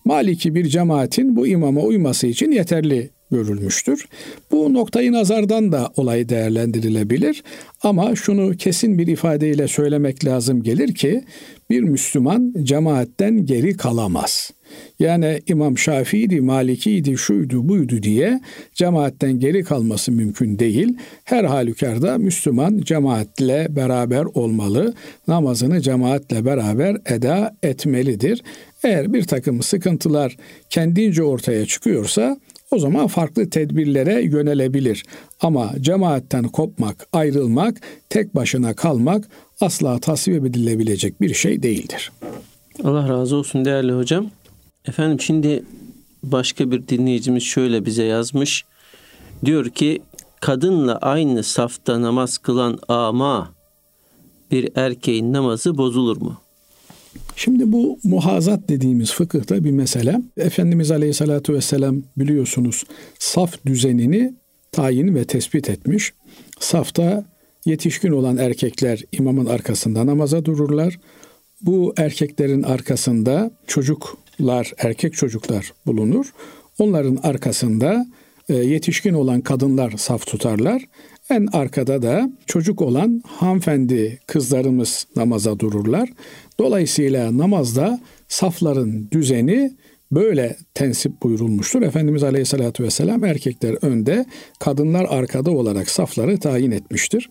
Maliki 0.06 0.56
bir 0.56 0.65
cemaatin 0.65 1.36
bu 1.36 1.48
imama 1.48 1.82
uyması 1.82 2.27
için 2.27 2.51
yeterli 2.51 3.10
görülmüştür. 3.32 4.08
Bu 4.51 4.74
noktayı 4.74 5.12
nazardan 5.12 5.72
da 5.72 5.92
olay 5.96 6.30
değerlendirilebilir 6.30 7.44
ama 7.84 8.15
şunu 8.15 8.58
kesin 8.58 8.98
bir 8.98 9.08
ifadeyle 9.08 9.68
söylemek 9.68 10.25
lazım 10.25 10.63
gelir 10.63 10.96
ki 10.96 11.24
bir 11.70 11.82
Müslüman 11.82 12.54
cemaatten 12.63 13.46
geri 13.46 13.77
kalamaz. 13.77 14.51
Yani 15.00 15.41
İmam 15.48 15.77
Şafii'ydi, 15.77 16.41
Maliki'ydi, 16.41 17.17
şuydu, 17.17 17.70
buydu 17.70 18.03
diye 18.03 18.41
cemaatten 18.74 19.39
geri 19.39 19.63
kalması 19.63 20.12
mümkün 20.12 20.60
değil. 20.60 20.98
Her 21.24 21.44
halükarda 21.44 22.17
Müslüman 22.17 22.77
cemaatle 22.77 23.67
beraber 23.70 24.25
olmalı, 24.25 24.94
namazını 25.27 25.82
cemaatle 25.82 26.46
beraber 26.46 26.98
eda 27.05 27.55
etmelidir. 27.63 28.44
Eğer 28.84 29.13
bir 29.13 29.24
takım 29.24 29.63
sıkıntılar 29.63 30.38
kendince 30.70 31.24
ortaya 31.24 31.65
çıkıyorsa 31.65 32.38
o 32.72 32.79
zaman 32.79 33.08
farklı 33.08 33.50
tedbirlere 33.50 34.22
yönelebilir. 34.22 35.03
Ama 35.41 35.72
cemaatten 35.82 36.44
kopmak, 36.44 37.08
ayrılmak, 37.13 37.82
tek 38.10 38.36
başına 38.36 38.74
kalmak 38.74 39.27
asla 39.62 40.00
tasvip 40.00 40.46
edilebilecek 40.46 41.22
bir 41.22 41.34
şey 41.34 41.63
değildir. 41.63 42.12
Allah 42.84 43.10
razı 43.10 43.36
olsun 43.36 43.65
değerli 43.65 43.91
hocam. 43.91 44.32
Efendim 44.88 45.22
şimdi 45.22 45.63
başka 46.24 46.72
bir 46.72 46.88
dinleyicimiz 46.88 47.44
şöyle 47.44 47.86
bize 47.86 48.04
yazmış. 48.04 48.65
Diyor 49.46 49.70
ki 49.70 50.01
kadınla 50.42 50.98
aynı 50.98 51.44
safta 51.44 52.01
namaz 52.01 52.38
kılan 52.38 52.80
ama 52.88 53.54
bir 54.51 54.70
erkeğin 54.75 55.34
namazı 55.34 55.77
bozulur 55.77 56.22
mu? 56.22 56.38
Şimdi 57.36 57.72
bu 57.72 58.00
muhazat 58.04 58.70
dediğimiz 58.70 59.13
fıkıhta 59.13 59.63
bir 59.63 59.72
mesele. 59.72 60.22
Efendimiz 60.38 60.92
Aleyhisselatü 60.92 61.54
Vesselam 61.54 62.04
biliyorsunuz 62.18 62.84
saf 63.20 63.65
düzenini 63.65 64.34
tayin 64.72 65.15
ve 65.15 65.25
tespit 65.25 65.70
etmiş. 65.70 66.13
Safta 66.60 67.25
yetişkin 67.65 68.12
olan 68.12 68.38
erkekler 68.38 69.04
imamın 69.12 69.46
arkasında 69.46 70.06
namaza 70.06 70.46
dururlar. 70.46 71.00
Bu 71.62 71.94
erkeklerin 71.98 72.63
arkasında 72.63 73.51
çocuklar, 74.39 74.74
erkek 74.77 75.13
çocuklar 75.13 75.74
bulunur. 75.86 76.34
Onların 76.80 77.15
arkasında 77.24 78.06
e, 78.50 78.56
yetişkin 78.56 79.13
olan 79.13 79.42
kadınlar 79.42 79.92
saf 79.98 80.25
tutarlar. 80.27 80.82
En 81.30 81.48
arkada 81.54 82.01
da 82.01 82.30
çocuk 82.46 82.82
olan 82.82 83.22
hanımefendi 83.25 84.20
kızlarımız 84.27 85.08
namaza 85.15 85.60
dururlar. 85.60 86.10
Dolayısıyla 86.60 87.38
namazda 87.38 88.00
safların 88.27 89.12
düzeni 89.12 89.72
böyle 90.12 90.58
tensip 90.74 91.24
buyurulmuştur. 91.24 91.82
Efendimiz 91.82 92.24
Aleyhisselatü 92.24 92.84
Vesselam 92.84 93.24
erkekler 93.24 93.77
önde, 93.82 94.25
kadınlar 94.60 95.06
arkada 95.10 95.51
olarak 95.51 95.89
safları 95.89 96.39
tayin 96.39 96.72
etmiştir. 96.72 97.30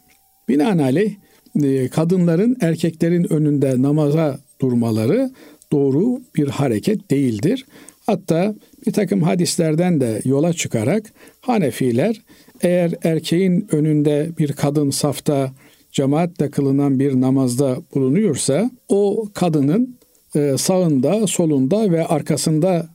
Binaenaleyh 0.49 1.15
e, 1.63 1.89
kadınların 1.89 2.57
erkeklerin 2.61 3.33
önünde 3.33 3.83
namaza 3.83 4.39
durmaları 4.61 5.31
doğru 5.73 6.21
bir 6.37 6.49
hareket 6.49 7.11
değildir. 7.11 7.66
Hatta 8.06 8.54
bir 8.87 8.92
takım 8.92 9.23
hadislerden 9.23 10.00
de 10.00 10.23
yola 10.25 10.52
çıkarak 10.52 11.12
Hanefiler 11.40 12.23
eğer 12.62 12.92
erkeğin 13.04 13.66
önünde 13.73 14.30
bir 14.38 14.52
kadın 14.52 14.90
safta 14.90 15.52
cemaatle 15.92 16.50
kılınan 16.50 16.99
bir 16.99 17.21
namazda 17.21 17.76
bulunuyorsa 17.94 18.71
o 18.88 19.28
kadının 19.35 19.97
e, 20.37 20.54
sağında, 20.59 21.26
solunda 21.26 21.90
ve 21.90 22.06
arkasında 22.06 22.88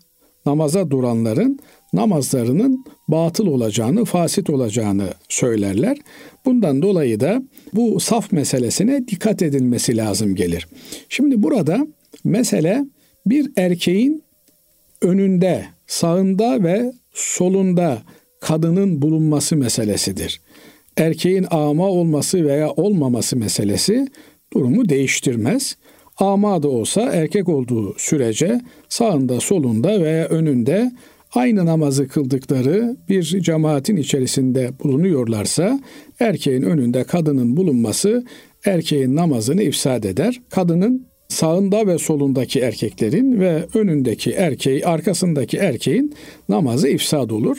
namaza 0.45 0.89
duranların 0.89 1.59
namazlarının 1.93 2.85
batıl 3.07 3.47
olacağını, 3.47 4.05
fasit 4.05 4.49
olacağını 4.49 5.07
söylerler. 5.29 5.97
Bundan 6.45 6.81
dolayı 6.81 7.19
da 7.19 7.41
bu 7.73 7.99
saf 7.99 8.31
meselesine 8.31 9.07
dikkat 9.07 9.41
edilmesi 9.41 9.97
lazım 9.97 10.35
gelir. 10.35 10.67
Şimdi 11.09 11.43
burada 11.43 11.87
mesele 12.29 12.85
bir 13.25 13.51
erkeğin 13.57 14.23
önünde, 15.01 15.65
sağında 15.87 16.63
ve 16.63 16.91
solunda 17.13 18.01
kadının 18.39 19.01
bulunması 19.01 19.55
meselesidir. 19.55 20.41
Erkeğin 20.97 21.45
ama 21.51 21.87
olması 21.87 22.45
veya 22.45 22.69
olmaması 22.69 23.37
meselesi 23.37 24.07
durumu 24.53 24.89
değiştirmez. 24.89 25.77
Ama 26.17 26.63
da 26.63 26.67
olsa 26.67 27.01
erkek 27.01 27.49
olduğu 27.49 27.95
sürece 27.97 28.61
sağında, 28.89 29.39
solunda 29.39 30.01
veya 30.01 30.25
önünde 30.25 30.91
aynı 31.33 31.65
namazı 31.65 32.07
kıldıkları 32.07 32.97
bir 33.09 33.23
cemaatin 33.23 33.97
içerisinde 33.97 34.71
bulunuyorlarsa 34.83 35.79
erkeğin 36.19 36.61
önünde 36.61 37.03
kadının 37.03 37.57
bulunması 37.57 38.25
erkeğin 38.65 39.15
namazını 39.15 39.63
ifsad 39.63 40.03
eder. 40.03 40.41
Kadının 40.49 41.08
sağında 41.29 41.87
ve 41.87 41.97
solundaki 41.97 42.59
erkeklerin 42.59 43.39
ve 43.39 43.65
önündeki 43.73 44.31
erkeği, 44.31 44.85
arkasındaki 44.85 45.57
erkeğin 45.57 46.15
namazı 46.49 46.87
ifsad 46.87 47.29
olur. 47.29 47.57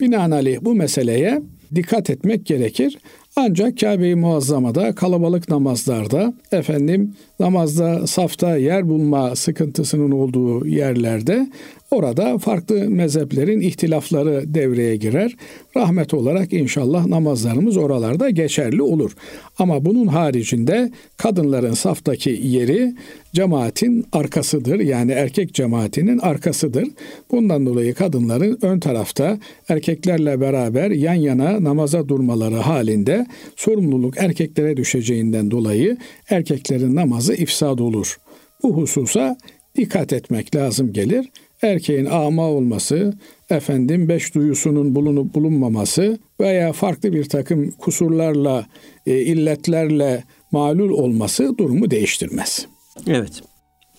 Binaenaleyh 0.00 0.58
bu 0.62 0.74
meseleye 0.74 1.42
dikkat 1.74 2.10
etmek 2.10 2.46
gerekir. 2.46 2.98
Ancak 3.36 3.78
Kabe-i 3.78 4.14
Muazzama'da 4.14 4.94
kalabalık 4.94 5.48
namazlarda 5.48 6.34
efendim 6.52 7.14
namazda 7.40 8.06
safta 8.06 8.56
yer 8.56 8.88
bulma 8.88 9.36
sıkıntısının 9.36 10.10
olduğu 10.10 10.66
yerlerde 10.66 11.46
Orada 11.90 12.38
farklı 12.38 12.90
mezheplerin 12.90 13.60
ihtilafları 13.60 14.54
devreye 14.54 14.96
girer. 14.96 15.36
Rahmet 15.76 16.14
olarak 16.14 16.52
inşallah 16.52 17.06
namazlarımız 17.06 17.76
oralarda 17.76 18.30
geçerli 18.30 18.82
olur. 18.82 19.12
Ama 19.58 19.84
bunun 19.84 20.06
haricinde 20.06 20.90
kadınların 21.16 21.74
saftaki 21.74 22.40
yeri 22.42 22.94
cemaatin 23.32 24.06
arkasıdır. 24.12 24.80
Yani 24.80 25.12
erkek 25.12 25.54
cemaatinin 25.54 26.18
arkasıdır. 26.18 26.88
Bundan 27.30 27.66
dolayı 27.66 27.94
kadınların 27.94 28.58
ön 28.62 28.80
tarafta 28.80 29.38
erkeklerle 29.68 30.40
beraber 30.40 30.90
yan 30.90 31.14
yana 31.14 31.64
namaza 31.64 32.08
durmaları 32.08 32.56
halinde 32.56 33.26
sorumluluk 33.56 34.14
erkeklere 34.18 34.76
düşeceğinden 34.76 35.50
dolayı 35.50 35.96
erkeklerin 36.30 36.96
namazı 36.96 37.29
ifsad 37.34 37.78
olur. 37.78 38.18
Bu 38.62 38.76
hususa 38.76 39.36
dikkat 39.76 40.12
etmek 40.12 40.56
lazım 40.56 40.92
gelir 40.92 41.30
erkeğin 41.62 42.04
ama 42.04 42.48
olması, 42.48 43.14
efendim 43.50 44.08
beş 44.08 44.34
duyusunun 44.34 44.94
bulunup 44.94 45.34
bulunmaması 45.34 46.18
veya 46.40 46.72
farklı 46.72 47.12
bir 47.12 47.24
takım 47.24 47.70
kusurlarla, 47.70 48.66
e, 49.06 49.20
illetlerle 49.20 50.24
malul 50.52 50.90
olması 50.90 51.58
durumu 51.58 51.90
değiştirmez. 51.90 52.66
Evet. 53.06 53.42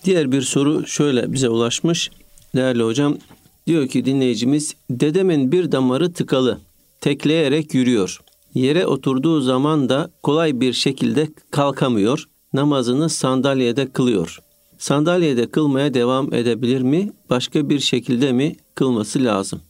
Diğer 0.04 0.32
bir 0.32 0.42
soru 0.42 0.86
şöyle 0.86 1.32
bize 1.32 1.48
ulaşmış. 1.48 2.10
Değerli 2.54 2.82
hocam, 2.82 3.18
diyor 3.66 3.88
ki 3.88 4.04
dinleyicimiz, 4.04 4.74
dedemin 4.90 5.52
bir 5.52 5.72
damarı 5.72 6.12
tıkalı, 6.12 6.60
tekleyerek 7.00 7.74
yürüyor. 7.74 8.20
Yere 8.54 8.86
oturduğu 8.86 9.40
zaman 9.40 9.88
da 9.88 10.10
kolay 10.22 10.60
bir 10.60 10.72
şekilde 10.72 11.28
kalkamıyor. 11.50 12.24
Namazını 12.52 13.08
sandalyede 13.08 13.92
kılıyor 13.92 14.42
sandalyede 14.82 15.50
kılmaya 15.50 15.94
devam 15.94 16.34
edebilir 16.34 16.82
mi? 16.82 17.10
Başka 17.30 17.68
bir 17.68 17.80
şekilde 17.80 18.32
mi 18.32 18.56
kılması 18.74 19.24
lazım? 19.24 19.60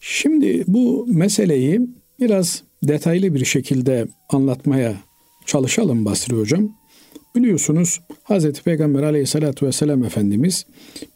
Şimdi 0.00 0.64
bu 0.66 1.06
meseleyi 1.08 1.80
biraz 2.20 2.62
detaylı 2.82 3.34
bir 3.34 3.44
şekilde 3.44 4.08
anlatmaya 4.28 4.96
çalışalım 5.46 6.04
Basri 6.04 6.36
Hocam. 6.36 6.72
Biliyorsunuz 7.36 8.00
Hz. 8.24 8.52
Peygamber 8.52 9.02
aleyhissalatü 9.02 9.66
vesselam 9.66 10.04
Efendimiz 10.04 10.66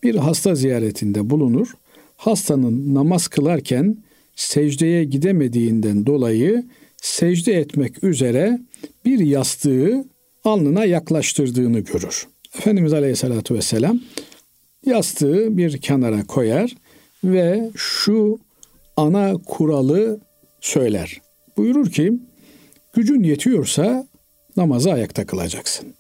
bir 0.03 0.15
hasta 0.15 0.55
ziyaretinde 0.55 1.31
bulunur. 1.31 1.75
Hastanın 2.17 2.95
namaz 2.95 3.29
kılarken 3.29 3.97
secdeye 4.37 5.05
gidemediğinden 5.05 6.07
dolayı 6.07 6.65
secde 6.97 7.53
etmek 7.53 8.05
üzere 8.05 8.61
bir 9.05 9.19
yastığı 9.19 10.05
alnına 10.45 10.85
yaklaştırdığını 10.85 11.81
görür. 11.81 12.27
Efendimiz 12.59 12.93
Aleyhisselatü 12.93 13.55
Vesselam 13.55 14.01
yastığı 14.87 15.57
bir 15.57 15.79
kenara 15.79 16.27
koyar 16.27 16.75
ve 17.25 17.71
şu 17.77 18.39
ana 18.97 19.35
kuralı 19.47 20.21
söyler. 20.61 21.21
Buyurur 21.57 21.91
ki 21.91 22.13
gücün 22.95 23.23
yetiyorsa 23.23 24.07
namazı 24.57 24.93
ayakta 24.93 25.27
kılacaksın. 25.27 25.95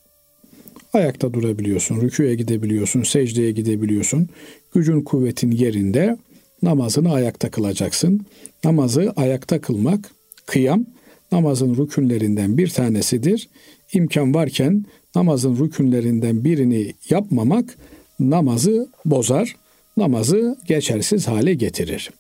Ayakta 0.93 1.33
durabiliyorsun, 1.33 2.01
rüküye 2.01 2.35
gidebiliyorsun, 2.35 3.03
secdeye 3.03 3.53
gidebiliyorsun. 3.53 4.29
Gücün 4.75 5.03
kuvvetin 5.03 5.51
yerinde 5.51 6.17
namazını 6.63 7.13
ayakta 7.13 7.51
kılacaksın. 7.51 8.27
Namazı 8.65 9.13
ayakta 9.17 9.61
kılmak, 9.61 10.11
kıyam, 10.47 10.87
namazın 11.33 11.77
rükünlerinden 11.77 12.59
bir 12.59 12.69
tanesidir. 12.69 13.49
İmkan 13.93 14.35
varken 14.35 14.85
namazın 15.15 15.57
rükünlerinden 15.57 16.45
birini 16.45 16.95
yapmamak 17.11 17.79
namazı 18.21 18.89
bozar, 19.05 19.57
namazı 19.97 20.57
geçersiz 20.67 21.29
hale 21.29 21.55
getirir. 21.55 22.11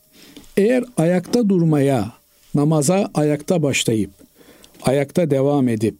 Eğer 0.56 0.84
ayakta 0.96 1.48
durmaya, 1.48 2.12
namaza 2.54 3.10
ayakta 3.14 3.62
başlayıp, 3.62 4.10
ayakta 4.82 5.30
devam 5.30 5.68
edip, 5.68 5.94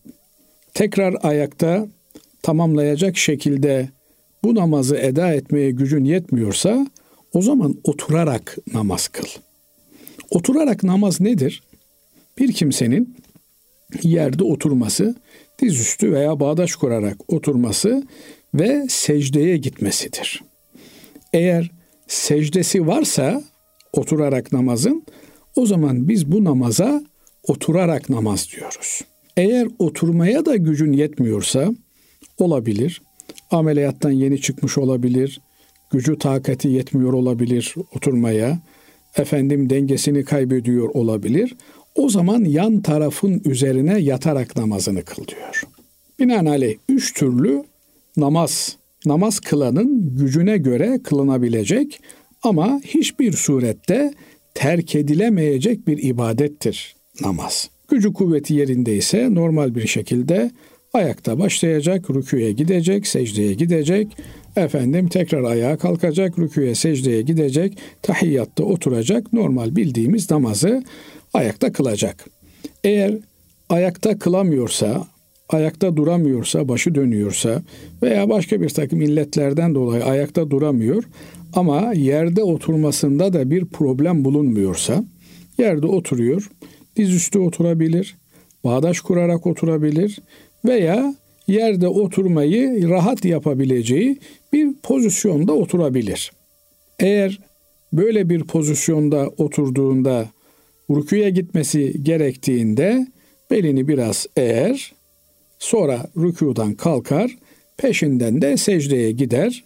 tekrar 0.74 1.14
ayakta 1.22 1.86
tamamlayacak 2.42 3.16
şekilde 3.16 3.88
bu 4.44 4.54
namazı 4.54 4.96
eda 4.96 5.32
etmeye 5.32 5.70
gücün 5.70 6.04
yetmiyorsa 6.04 6.86
o 7.32 7.42
zaman 7.42 7.76
oturarak 7.84 8.56
namaz 8.72 9.08
kıl. 9.08 9.26
Oturarak 10.30 10.82
namaz 10.82 11.20
nedir? 11.20 11.62
Bir 12.38 12.52
kimsenin 12.52 13.16
yerde 14.02 14.44
oturması, 14.44 15.14
dizüstü 15.62 16.12
veya 16.12 16.40
bağdaş 16.40 16.76
kurarak 16.76 17.32
oturması 17.32 18.02
ve 18.54 18.86
secdeye 18.88 19.56
gitmesidir. 19.56 20.42
Eğer 21.32 21.70
secdesi 22.06 22.86
varsa 22.86 23.42
oturarak 23.92 24.52
namazın 24.52 25.04
o 25.56 25.66
zaman 25.66 26.08
biz 26.08 26.32
bu 26.32 26.44
namaza 26.44 27.02
oturarak 27.48 28.08
namaz 28.08 28.48
diyoruz. 28.56 29.00
Eğer 29.36 29.68
oturmaya 29.78 30.46
da 30.46 30.56
gücün 30.56 30.92
yetmiyorsa 30.92 31.70
olabilir. 32.38 33.02
Ameliyattan 33.50 34.10
yeni 34.10 34.40
çıkmış 34.40 34.78
olabilir. 34.78 35.40
Gücü 35.90 36.18
takati 36.18 36.68
yetmiyor 36.68 37.12
olabilir 37.12 37.74
oturmaya. 37.94 38.58
Efendim 39.16 39.70
dengesini 39.70 40.24
kaybediyor 40.24 40.88
olabilir. 40.88 41.56
O 41.94 42.08
zaman 42.08 42.44
yan 42.44 42.80
tarafın 42.80 43.42
üzerine 43.44 43.98
yatarak 43.98 44.56
namazını 44.56 45.04
kıl 45.04 45.26
diyor. 45.26 45.62
Binaenaleyh 46.18 46.76
üç 46.88 47.14
türlü 47.14 47.64
namaz, 48.16 48.76
namaz 49.06 49.40
kılanın 49.40 50.16
gücüne 50.18 50.58
göre 50.58 51.00
kılınabilecek 51.04 52.00
ama 52.42 52.80
hiçbir 52.84 53.32
surette 53.32 54.14
terk 54.54 54.94
edilemeyecek 54.94 55.86
bir 55.86 56.02
ibadettir 56.02 56.96
namaz. 57.20 57.70
Gücü 57.88 58.12
kuvveti 58.12 58.54
yerindeyse 58.54 59.34
normal 59.34 59.74
bir 59.74 59.86
şekilde 59.86 60.50
ayakta 60.92 61.38
başlayacak, 61.38 62.10
rüküye 62.10 62.52
gidecek, 62.52 63.06
secdeye 63.06 63.54
gidecek, 63.54 64.16
efendim 64.56 65.08
tekrar 65.08 65.42
ayağa 65.42 65.76
kalkacak, 65.76 66.38
rüküye, 66.38 66.74
secdeye 66.74 67.22
gidecek, 67.22 67.78
tahiyyatta 68.02 68.64
oturacak, 68.64 69.32
normal 69.32 69.76
bildiğimiz 69.76 70.30
namazı 70.30 70.84
ayakta 71.32 71.72
kılacak. 71.72 72.26
Eğer 72.84 73.14
ayakta 73.68 74.18
kılamıyorsa, 74.18 75.06
ayakta 75.48 75.96
duramıyorsa, 75.96 76.68
başı 76.68 76.94
dönüyorsa 76.94 77.62
veya 78.02 78.28
başka 78.28 78.60
bir 78.60 78.68
takım 78.68 79.00
illetlerden 79.00 79.74
dolayı 79.74 80.04
ayakta 80.04 80.50
duramıyor 80.50 81.04
ama 81.52 81.92
yerde 81.94 82.42
oturmasında 82.42 83.32
da 83.32 83.50
bir 83.50 83.64
problem 83.64 84.24
bulunmuyorsa, 84.24 85.04
yerde 85.58 85.86
oturuyor, 85.86 86.50
dizüstü 86.96 87.38
oturabilir, 87.38 88.16
bağdaş 88.64 89.00
kurarak 89.00 89.46
oturabilir 89.46 90.18
veya 90.64 91.14
yerde 91.46 91.88
oturmayı 91.88 92.88
rahat 92.88 93.24
yapabileceği 93.24 94.18
bir 94.52 94.74
pozisyonda 94.82 95.52
oturabilir. 95.52 96.32
Eğer 96.98 97.38
böyle 97.92 98.28
bir 98.28 98.44
pozisyonda 98.44 99.28
oturduğunda 99.38 100.28
rüküye 100.96 101.30
gitmesi 101.30 102.02
gerektiğinde 102.02 103.06
belini 103.50 103.88
biraz 103.88 104.26
eğer, 104.36 104.92
sonra 105.58 106.06
rükudan 106.16 106.74
kalkar, 106.74 107.36
peşinden 107.76 108.42
de 108.42 108.56
secdeye 108.56 109.12
gider. 109.12 109.64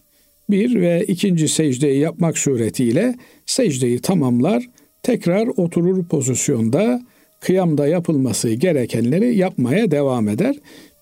Bir 0.51 0.81
ve 0.81 1.05
ikinci 1.09 1.49
secdeyi 1.49 1.99
yapmak 1.99 2.39
suretiyle 2.39 3.15
secdeyi 3.47 3.99
tamamlar, 3.99 4.69
tekrar 5.03 5.47
oturur 5.47 6.05
pozisyonda 6.05 7.03
kıyamda 7.41 7.87
yapılması 7.87 8.51
gerekenleri 8.51 9.37
yapmaya 9.37 9.91
devam 9.91 10.29
eder. 10.29 10.57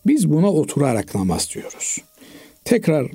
Biz 0.06 0.30
buna 0.30 0.52
oturarak 0.52 1.14
namaz 1.14 1.50
diyoruz. 1.54 1.98
Tekrar 2.64 3.06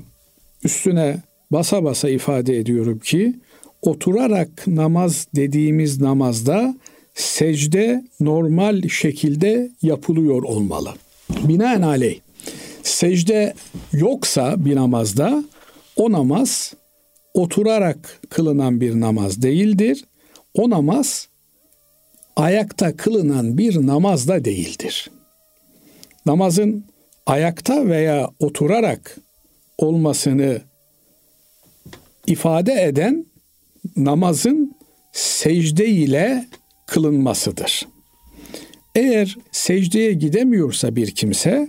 üstüne 0.63 1.17
basa 1.51 1.83
basa 1.83 2.09
ifade 2.09 2.57
ediyorum 2.57 2.99
ki 2.99 3.35
oturarak 3.81 4.67
namaz 4.67 5.27
dediğimiz 5.35 6.01
namazda 6.01 6.75
secde 7.15 8.03
normal 8.19 8.87
şekilde 8.89 9.71
yapılıyor 9.81 10.43
olmalı. 10.43 10.93
Binaenaleyh 11.29 12.19
secde 12.83 13.53
yoksa 13.93 14.65
bir 14.65 14.75
namazda 14.75 15.43
o 15.95 16.11
namaz 16.11 16.73
oturarak 17.33 18.21
kılınan 18.29 18.81
bir 18.81 18.99
namaz 18.99 19.41
değildir. 19.41 20.05
O 20.53 20.69
namaz 20.69 21.27
ayakta 22.35 22.97
kılınan 22.97 23.57
bir 23.57 23.87
namaz 23.87 24.27
da 24.27 24.45
değildir. 24.45 25.11
Namazın 26.25 26.85
ayakta 27.25 27.87
veya 27.87 28.29
oturarak 28.39 29.17
olmasını 29.77 30.61
ifade 32.27 32.83
eden 32.83 33.25
namazın 33.97 34.75
secde 35.11 35.87
ile 35.87 36.45
kılınmasıdır. 36.89 37.87
Eğer 38.95 39.37
secdeye 39.51 40.13
gidemiyorsa 40.13 40.95
bir 40.95 41.11
kimse 41.11 41.67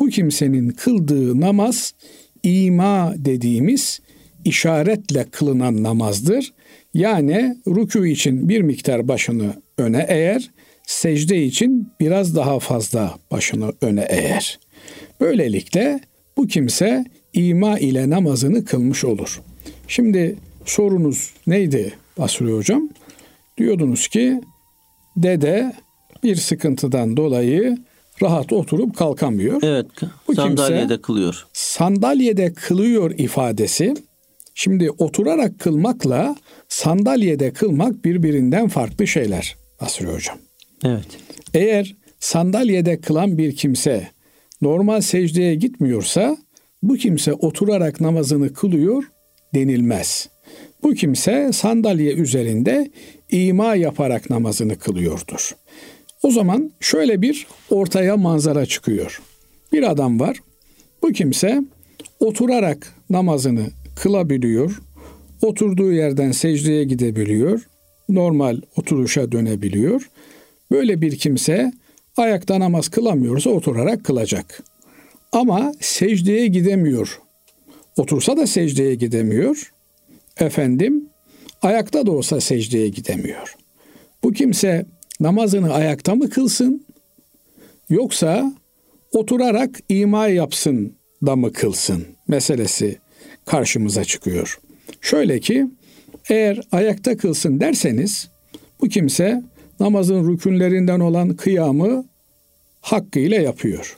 bu 0.00 0.08
kimsenin 0.08 0.68
kıldığı 0.68 1.40
namaz 1.40 1.94
ima 2.42 3.14
dediğimiz 3.16 4.00
işaretle 4.44 5.24
kılınan 5.30 5.82
namazdır. 5.82 6.52
Yani 6.94 7.56
rükû 7.66 8.08
için 8.08 8.48
bir 8.48 8.62
miktar 8.62 9.08
başını 9.08 9.52
öne 9.78 10.06
eğer, 10.08 10.50
secde 10.86 11.44
için 11.44 11.92
biraz 12.00 12.36
daha 12.36 12.58
fazla 12.58 13.18
başını 13.30 13.72
öne 13.80 14.06
eğer. 14.08 14.58
Böylelikle 15.20 16.00
bu 16.36 16.46
kimse 16.46 17.04
ima 17.32 17.78
ile 17.78 18.10
namazını 18.10 18.64
kılmış 18.64 19.04
olur. 19.04 19.40
Şimdi 19.88 20.36
sorunuz 20.64 21.34
neydi 21.46 21.94
Basri 22.18 22.52
Hocam? 22.52 22.88
Diyordunuz 23.58 24.08
ki 24.08 24.40
dede 25.16 25.72
bir 26.22 26.36
sıkıntıdan 26.36 27.16
dolayı 27.16 27.78
rahat 28.22 28.52
oturup 28.52 28.96
kalkamıyor. 28.96 29.62
Evet. 29.62 29.86
Bu 30.28 30.34
sandalyede 30.34 30.80
kimse, 30.80 31.02
kılıyor. 31.02 31.46
Sandalyede 31.52 32.52
kılıyor 32.52 33.10
ifadesi. 33.10 33.94
Şimdi 34.54 34.90
oturarak 34.90 35.58
kılmakla 35.58 36.36
sandalyede 36.68 37.52
kılmak 37.52 38.04
birbirinden 38.04 38.68
farklı 38.68 39.06
şeyler 39.06 39.56
Basri 39.80 40.06
Hocam. 40.06 40.38
Evet. 40.84 41.06
Eğer 41.54 41.96
sandalyede 42.20 43.00
kılan 43.00 43.38
bir 43.38 43.56
kimse 43.56 44.08
normal 44.62 45.00
secdeye 45.00 45.54
gitmiyorsa 45.54 46.36
bu 46.82 46.96
kimse 46.96 47.32
oturarak 47.32 48.00
namazını 48.00 48.52
kılıyor 48.52 49.04
denilmez. 49.54 50.28
Bu 50.82 50.94
kimse 50.94 51.52
sandalye 51.52 52.12
üzerinde 52.12 52.90
ima 53.30 53.74
yaparak 53.74 54.30
namazını 54.30 54.78
kılıyordur. 54.78 55.56
O 56.22 56.30
zaman 56.30 56.72
şöyle 56.80 57.22
bir 57.22 57.46
ortaya 57.70 58.16
manzara 58.16 58.66
çıkıyor. 58.66 59.22
Bir 59.72 59.90
adam 59.90 60.20
var. 60.20 60.36
Bu 61.02 61.12
kimse 61.12 61.62
oturarak 62.20 62.94
namazını 63.10 63.66
kılabiliyor. 63.96 64.80
Oturduğu 65.42 65.92
yerden 65.92 66.32
secdeye 66.32 66.84
gidebiliyor. 66.84 67.68
Normal 68.08 68.60
oturuşa 68.76 69.32
dönebiliyor. 69.32 70.10
Böyle 70.70 71.00
bir 71.00 71.18
kimse 71.18 71.72
ayakta 72.16 72.60
namaz 72.60 72.88
kılamıyorsa 72.88 73.50
oturarak 73.50 74.04
kılacak. 74.04 74.62
Ama 75.32 75.72
secdeye 75.80 76.46
gidemiyor. 76.46 77.20
Otursa 77.96 78.36
da 78.36 78.46
secdeye 78.46 78.94
gidemiyor. 78.94 79.72
Efendim 80.40 81.08
ayakta 81.62 82.06
da 82.06 82.10
olsa 82.10 82.40
secdeye 82.40 82.88
gidemiyor. 82.88 83.56
Bu 84.22 84.32
kimse 84.32 84.86
namazını 85.20 85.74
ayakta 85.74 86.14
mı 86.14 86.30
kılsın 86.30 86.86
yoksa 87.90 88.52
oturarak 89.12 89.80
ima 89.88 90.28
yapsın 90.28 90.94
da 91.26 91.36
mı 91.36 91.52
kılsın 91.52 92.06
meselesi 92.28 92.98
karşımıza 93.46 94.04
çıkıyor. 94.04 94.58
Şöyle 95.00 95.40
ki 95.40 95.66
eğer 96.28 96.60
ayakta 96.72 97.16
kılsın 97.16 97.60
derseniz 97.60 98.28
bu 98.80 98.88
kimse 98.88 99.42
namazın 99.80 100.32
rükünlerinden 100.32 101.00
olan 101.00 101.36
kıyamı 101.36 102.04
hakkıyla 102.80 103.40
yapıyor. 103.40 103.96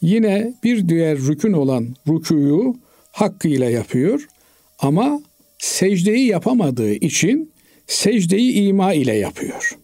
Yine 0.00 0.54
bir 0.64 0.88
diğer 0.88 1.18
rükün 1.18 1.52
olan 1.52 1.96
rükuyu 2.08 2.76
hakkıyla 3.12 3.70
yapıyor 3.70 4.28
ama 4.78 5.20
secdeyi 5.64 6.26
yapamadığı 6.26 6.92
için 6.92 7.52
secdeyi 7.86 8.52
ima 8.52 8.92
ile 8.92 9.14
yapıyor. 9.14 9.78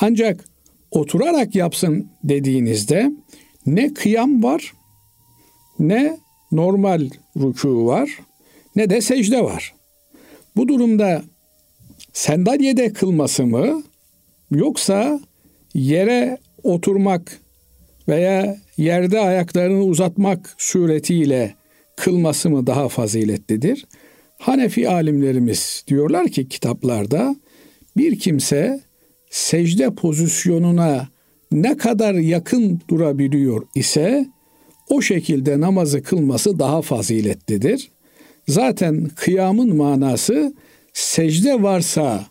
Ancak 0.00 0.44
oturarak 0.90 1.54
yapsın 1.54 2.10
dediğinizde 2.24 3.10
ne 3.66 3.94
kıyam 3.94 4.42
var 4.42 4.72
ne 5.78 6.18
normal 6.52 7.10
rükû 7.36 7.86
var 7.86 8.18
ne 8.76 8.90
de 8.90 9.00
secde 9.00 9.44
var. 9.44 9.74
Bu 10.56 10.68
durumda 10.68 11.22
sandalyede 12.12 12.92
kılması 12.92 13.46
mı 13.46 13.82
yoksa 14.50 15.20
yere 15.74 16.38
oturmak 16.62 17.40
veya 18.08 18.58
yerde 18.76 19.20
ayaklarını 19.20 19.82
uzatmak 19.82 20.54
suretiyle 20.58 21.54
kılması 21.96 22.50
mı 22.50 22.66
daha 22.66 22.88
faziletlidir? 22.88 23.86
Hanefi 24.38 24.88
alimlerimiz 24.88 25.84
diyorlar 25.88 26.28
ki 26.28 26.48
kitaplarda 26.48 27.36
bir 27.96 28.18
kimse 28.18 28.80
secde 29.30 29.94
pozisyonuna 29.94 31.08
ne 31.52 31.76
kadar 31.76 32.14
yakın 32.14 32.80
durabiliyor 32.90 33.66
ise 33.74 34.26
o 34.88 35.02
şekilde 35.02 35.60
namazı 35.60 36.02
kılması 36.02 36.58
daha 36.58 36.82
faziletlidir. 36.82 37.90
Zaten 38.48 39.08
kıyamın 39.16 39.76
manası 39.76 40.54
secde 40.92 41.62
varsa 41.62 42.26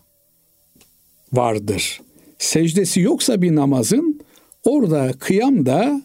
vardır. 1.32 2.00
Secdesi 2.38 3.00
yoksa 3.00 3.42
bir 3.42 3.54
namazın 3.54 4.20
orada 4.64 5.12
kıyam 5.18 5.66
da 5.66 6.02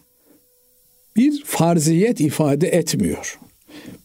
bir 1.16 1.44
farziyet 1.44 2.20
ifade 2.20 2.68
etmiyor. 2.68 3.38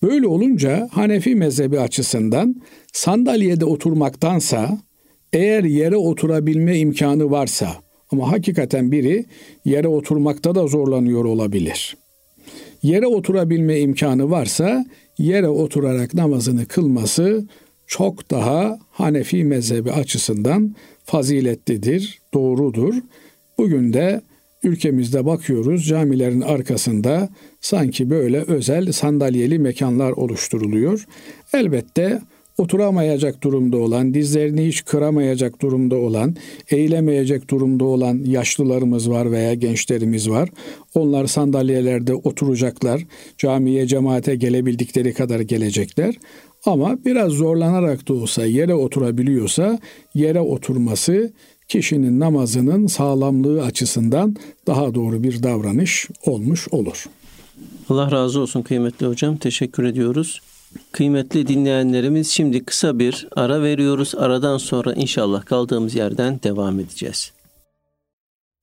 Böyle 0.03 0.27
olunca 0.27 0.89
Hanefi 0.91 1.35
mezhebi 1.35 1.79
açısından 1.79 2.55
sandalyede 2.93 3.65
oturmaktansa 3.65 4.77
eğer 5.33 5.63
yere 5.63 5.97
oturabilme 5.97 6.77
imkanı 6.79 7.31
varsa 7.31 7.75
ama 8.11 8.31
hakikaten 8.31 8.91
biri 8.91 9.25
yere 9.65 9.87
oturmakta 9.87 10.55
da 10.55 10.67
zorlanıyor 10.67 11.25
olabilir. 11.25 11.97
Yere 12.83 13.07
oturabilme 13.07 13.79
imkanı 13.79 14.29
varsa 14.29 14.85
yere 15.17 15.47
oturarak 15.47 16.13
namazını 16.13 16.65
kılması 16.65 17.47
çok 17.87 18.31
daha 18.31 18.79
Hanefi 18.91 19.43
mezhebi 19.43 19.91
açısından 19.91 20.75
faziletlidir, 21.05 22.19
doğrudur. 22.33 22.95
Bugün 23.57 23.93
de 23.93 24.21
ülkemizde 24.63 25.25
bakıyoruz 25.25 25.87
camilerin 25.87 26.41
arkasında 26.41 27.29
sanki 27.61 28.09
böyle 28.09 28.41
özel 28.41 28.91
sandalyeli 28.91 29.59
mekanlar 29.59 30.11
oluşturuluyor. 30.11 31.07
Elbette 31.53 32.21
oturamayacak 32.57 33.43
durumda 33.43 33.77
olan, 33.77 34.13
dizlerini 34.13 34.67
hiç 34.67 34.85
kıramayacak 34.85 35.61
durumda 35.61 35.95
olan, 35.95 36.35
eğilemeyecek 36.69 37.49
durumda 37.49 37.85
olan 37.85 38.23
yaşlılarımız 38.25 39.09
var 39.09 39.31
veya 39.31 39.53
gençlerimiz 39.53 40.29
var. 40.29 40.49
Onlar 40.95 41.27
sandalyelerde 41.27 42.13
oturacaklar. 42.13 43.01
Camiye, 43.37 43.87
cemaate 43.87 44.35
gelebildikleri 44.35 45.13
kadar 45.13 45.39
gelecekler. 45.39 46.15
Ama 46.65 47.05
biraz 47.05 47.31
zorlanarak 47.31 48.07
da 48.07 48.13
olsa 48.13 48.45
yere 48.45 48.73
oturabiliyorsa 48.73 49.79
yere 50.13 50.39
oturması 50.39 51.33
kişinin 51.69 52.19
namazının 52.19 52.87
sağlamlığı 52.87 53.63
açısından 53.63 54.35
daha 54.67 54.95
doğru 54.95 55.23
bir 55.23 55.43
davranış 55.43 56.07
olmuş 56.25 56.67
olur. 56.71 57.05
Allah 57.89 58.11
razı 58.11 58.39
olsun 58.39 58.61
kıymetli 58.61 59.07
hocam. 59.07 59.37
Teşekkür 59.37 59.83
ediyoruz. 59.83 60.41
Kıymetli 60.91 61.47
dinleyenlerimiz 61.47 62.29
şimdi 62.29 62.65
kısa 62.65 62.99
bir 62.99 63.27
ara 63.35 63.61
veriyoruz. 63.61 64.15
Aradan 64.17 64.57
sonra 64.57 64.93
inşallah 64.93 65.45
kaldığımız 65.45 65.95
yerden 65.95 66.39
devam 66.43 66.79
edeceğiz. 66.79 67.31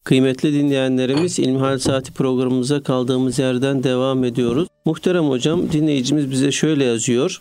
Kıymetli 0.05 0.53
dinleyenlerimiz 0.53 1.39
İlmihal 1.39 1.79
Saati 1.79 2.13
programımıza 2.13 2.83
kaldığımız 2.83 3.39
yerden 3.39 3.83
devam 3.83 4.25
ediyoruz. 4.25 4.69
Muhterem 4.85 5.25
hocam 5.25 5.73
dinleyicimiz 5.73 6.31
bize 6.31 6.53
şöyle 6.53 6.85
yazıyor. 6.85 7.41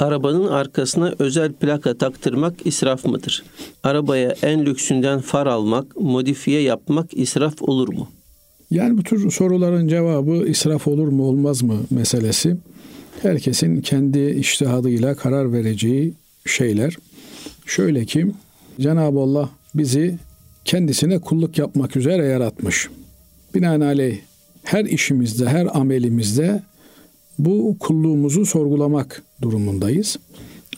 Arabanın 0.00 0.46
arkasına 0.46 1.14
özel 1.18 1.52
plaka 1.52 1.98
taktırmak 1.98 2.66
israf 2.66 3.04
mıdır? 3.04 3.44
Arabaya 3.82 4.34
en 4.42 4.66
lüksünden 4.66 5.20
far 5.20 5.46
almak, 5.46 5.96
modifiye 5.96 6.60
yapmak 6.60 7.16
israf 7.16 7.62
olur 7.62 7.88
mu? 7.94 8.08
Yani 8.70 8.98
bu 8.98 9.02
tür 9.02 9.30
soruların 9.30 9.88
cevabı 9.88 10.46
israf 10.48 10.88
olur 10.88 11.08
mu 11.08 11.22
olmaz 11.22 11.62
mı 11.62 11.76
meselesi. 11.90 12.56
Herkesin 13.22 13.80
kendi 13.80 14.30
iştihadıyla 14.30 15.14
karar 15.14 15.52
vereceği 15.52 16.14
şeyler. 16.46 16.96
Şöyle 17.66 18.04
ki 18.04 18.26
Cenab-ı 18.80 19.18
Allah 19.18 19.48
bizi 19.74 20.18
kendisine 20.64 21.18
kulluk 21.18 21.58
yapmak 21.58 21.96
üzere 21.96 22.26
yaratmış. 22.26 22.88
Binaenaleyh 23.54 24.18
her 24.64 24.84
işimizde, 24.84 25.48
her 25.48 25.78
amelimizde 25.78 26.62
bu 27.38 27.76
kulluğumuzu 27.80 28.46
sorgulamak 28.46 29.22
durumundayız. 29.42 30.18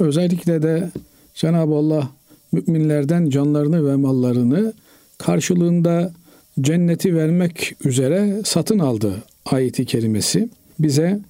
Özellikle 0.01 0.63
de 0.63 0.91
Cenab-ı 1.35 1.75
Allah 1.75 2.11
müminlerden 2.53 3.31
canlarını 3.31 3.87
ve 3.87 3.97
mallarını 3.97 4.73
karşılığında 5.19 6.13
cenneti 6.61 7.17
vermek 7.17 7.77
üzere 7.85 8.41
satın 8.45 8.79
aldı 8.79 9.15
ayeti 9.47 9.85
kerimesi. 9.85 10.49
Bize 10.79 11.21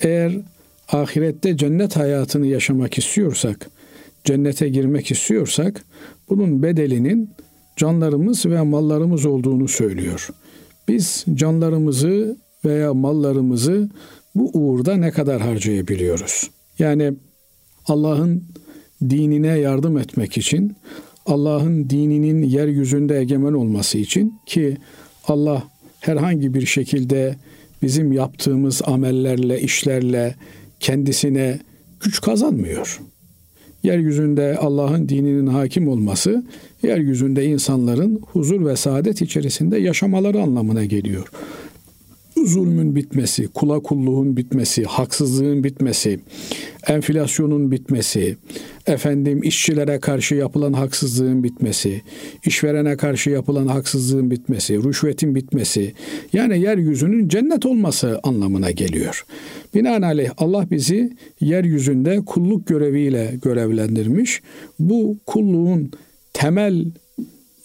eğer 0.00 0.32
ahirette 0.88 1.56
cennet 1.56 1.96
hayatını 1.96 2.46
yaşamak 2.46 2.98
istiyorsak, 2.98 3.70
cennete 4.24 4.68
girmek 4.68 5.10
istiyorsak 5.10 5.84
bunun 6.28 6.62
bedelinin 6.62 7.30
canlarımız 7.76 8.46
ve 8.46 8.62
mallarımız 8.62 9.26
olduğunu 9.26 9.68
söylüyor. 9.68 10.28
Biz 10.88 11.24
canlarımızı 11.34 12.36
veya 12.64 12.94
mallarımızı 12.94 13.88
bu 14.36 14.50
uğurda 14.54 14.96
ne 14.96 15.10
kadar 15.10 15.40
harcayabiliyoruz? 15.40 16.50
Yani 16.78 17.12
Allah'ın 17.86 18.44
dinine 19.10 19.58
yardım 19.58 19.98
etmek 19.98 20.38
için, 20.38 20.76
Allah'ın 21.26 21.90
dininin 21.90 22.42
yeryüzünde 22.42 23.18
egemen 23.18 23.52
olması 23.52 23.98
için 23.98 24.34
ki 24.46 24.76
Allah 25.28 25.68
herhangi 26.00 26.54
bir 26.54 26.66
şekilde 26.66 27.36
bizim 27.82 28.12
yaptığımız 28.12 28.82
amellerle, 28.84 29.60
işlerle 29.60 30.34
kendisine 30.80 31.60
güç 32.00 32.20
kazanmıyor. 32.20 33.00
Yeryüzünde 33.82 34.56
Allah'ın 34.58 35.08
dininin 35.08 35.46
hakim 35.46 35.88
olması, 35.88 36.44
yeryüzünde 36.82 37.46
insanların 37.46 38.20
huzur 38.32 38.66
ve 38.66 38.76
saadet 38.76 39.22
içerisinde 39.22 39.78
yaşamaları 39.78 40.42
anlamına 40.42 40.84
geliyor 40.84 41.28
zulmün 42.44 42.96
bitmesi, 42.96 43.48
kula 43.48 43.80
kulluğun 43.80 44.36
bitmesi, 44.36 44.84
haksızlığın 44.84 45.64
bitmesi, 45.64 46.20
enflasyonun 46.88 47.70
bitmesi, 47.70 48.36
efendim 48.86 49.42
işçilere 49.42 50.00
karşı 50.00 50.34
yapılan 50.34 50.72
haksızlığın 50.72 51.44
bitmesi, 51.44 52.02
işverene 52.44 52.96
karşı 52.96 53.30
yapılan 53.30 53.66
haksızlığın 53.66 54.30
bitmesi, 54.30 54.84
rüşvetin 54.84 55.34
bitmesi, 55.34 55.92
yani 56.32 56.60
yeryüzünün 56.60 57.28
cennet 57.28 57.66
olması 57.66 58.20
anlamına 58.22 58.70
geliyor. 58.70 59.24
Binaenaleyh 59.74 60.30
Allah 60.38 60.66
bizi 60.70 61.16
yeryüzünde 61.40 62.24
kulluk 62.26 62.66
göreviyle 62.66 63.34
görevlendirmiş. 63.42 64.42
Bu 64.78 65.16
kulluğun 65.26 65.90
temel 66.32 66.84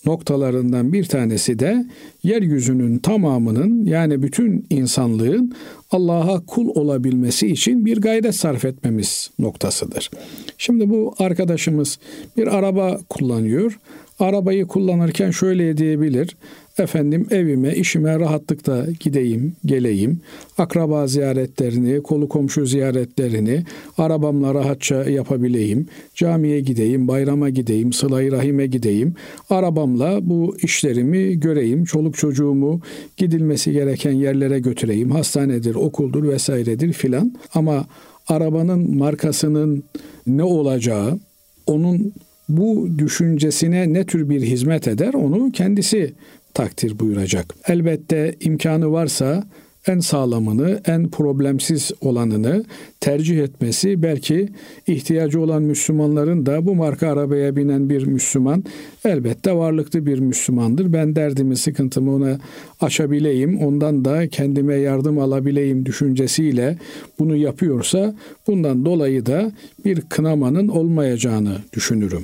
noktalarından 0.06 0.94
bir 0.94 1.04
tanesi 1.04 1.60
de 1.60 1.86
yeryüzünün 2.24 2.98
tamamının 2.98 3.86
yani 3.86 4.22
bütün 4.24 4.66
insanlığın 4.70 5.54
Allah'a 5.92 6.46
kul 6.46 6.68
olabilmesi 6.68 7.48
için 7.48 7.86
bir 7.86 8.02
gayret 8.02 8.36
sarf 8.36 8.66
etmemiz 8.66 9.32
noktasıdır. 9.40 10.12
Şimdi 10.58 10.90
bu 10.90 11.14
arkadaşımız 11.20 12.00
bir 12.38 12.48
araba 12.48 13.00
kullanıyor. 13.10 13.80
Arabayı 14.20 14.68
kullanırken 14.68 15.32
şöyle 15.32 15.78
diyebilir 15.78 16.38
efendim 16.82 17.28
evime, 17.32 17.76
işime 17.76 18.20
rahatlıkla 18.20 18.86
gideyim, 19.00 19.56
geleyim. 19.66 20.20
Akraba 20.58 21.08
ziyaretlerini, 21.08 22.04
kolu 22.04 22.30
komşu 22.30 22.66
ziyaretlerini 22.66 23.64
arabamla 23.98 24.54
rahatça 24.54 24.96
yapabileyim. 25.10 25.88
Camiye 26.16 26.60
gideyim, 26.60 27.08
bayrama 27.08 27.50
gideyim, 27.50 27.94
sıla 27.94 28.32
rahime 28.32 28.68
gideyim. 28.68 29.14
Arabamla 29.50 30.20
bu 30.22 30.58
işlerimi 30.64 31.40
göreyim. 31.40 31.86
Çoluk 31.86 32.18
çocuğumu 32.18 32.82
gidilmesi 33.18 33.72
gereken 33.72 34.12
yerlere 34.12 34.60
götüreyim. 34.60 35.12
Hastanedir, 35.12 35.76
okuldur 35.76 36.28
vesairedir 36.28 36.94
filan. 36.94 37.34
Ama 37.54 37.86
arabanın 38.28 38.98
markasının 38.98 39.84
ne 40.28 40.44
olacağı, 40.44 41.20
onun 41.66 42.14
bu 42.58 42.88
düşüncesine 42.98 43.94
ne 43.94 44.06
tür 44.06 44.30
bir 44.30 44.42
hizmet 44.42 44.88
eder 44.88 45.14
onu 45.14 45.52
kendisi 45.52 46.14
takdir 46.62 47.00
buyuracak. 47.00 47.56
Elbette 47.68 48.36
imkanı 48.40 48.92
varsa 48.92 49.44
en 49.88 50.00
sağlamını, 50.00 50.82
en 50.86 51.10
problemsiz 51.10 51.92
olanını 52.02 52.66
tercih 53.00 53.44
etmesi 53.44 54.04
belki 54.04 54.50
ihtiyacı 54.88 55.42
olan 55.42 55.64
Müslümanların 55.64 56.46
da 56.46 56.66
bu 56.66 56.76
marka 56.76 57.08
arabaya 57.08 57.56
binen 57.56 57.90
bir 57.90 58.08
Müslüman 58.08 58.64
elbette 59.06 59.56
varlıklı 59.56 60.06
bir 60.06 60.20
Müslümandır. 60.20 60.94
Ben 60.94 61.16
derdimi, 61.16 61.58
sıkıntımı 61.58 62.16
ona 62.16 62.40
açabileyim, 62.82 63.60
ondan 63.60 64.06
da 64.06 64.28
kendime 64.28 64.76
yardım 64.76 65.20
alabileyim 65.20 65.86
düşüncesiyle 65.86 66.78
bunu 67.20 67.36
yapıyorsa 67.36 68.16
bundan 68.48 68.86
dolayı 68.86 69.26
da 69.26 69.52
bir 69.86 70.02
kınamanın 70.02 70.68
olmayacağını 70.68 71.58
düşünürüm. 71.74 72.24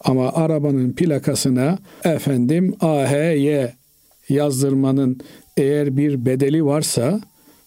Ama 0.00 0.32
arabanın 0.32 0.92
plakasına 0.92 1.78
efendim 2.04 2.74
AHY 2.80 3.77
yazdırmanın 4.28 5.20
eğer 5.56 5.96
bir 5.96 6.26
bedeli 6.26 6.64
varsa 6.64 7.20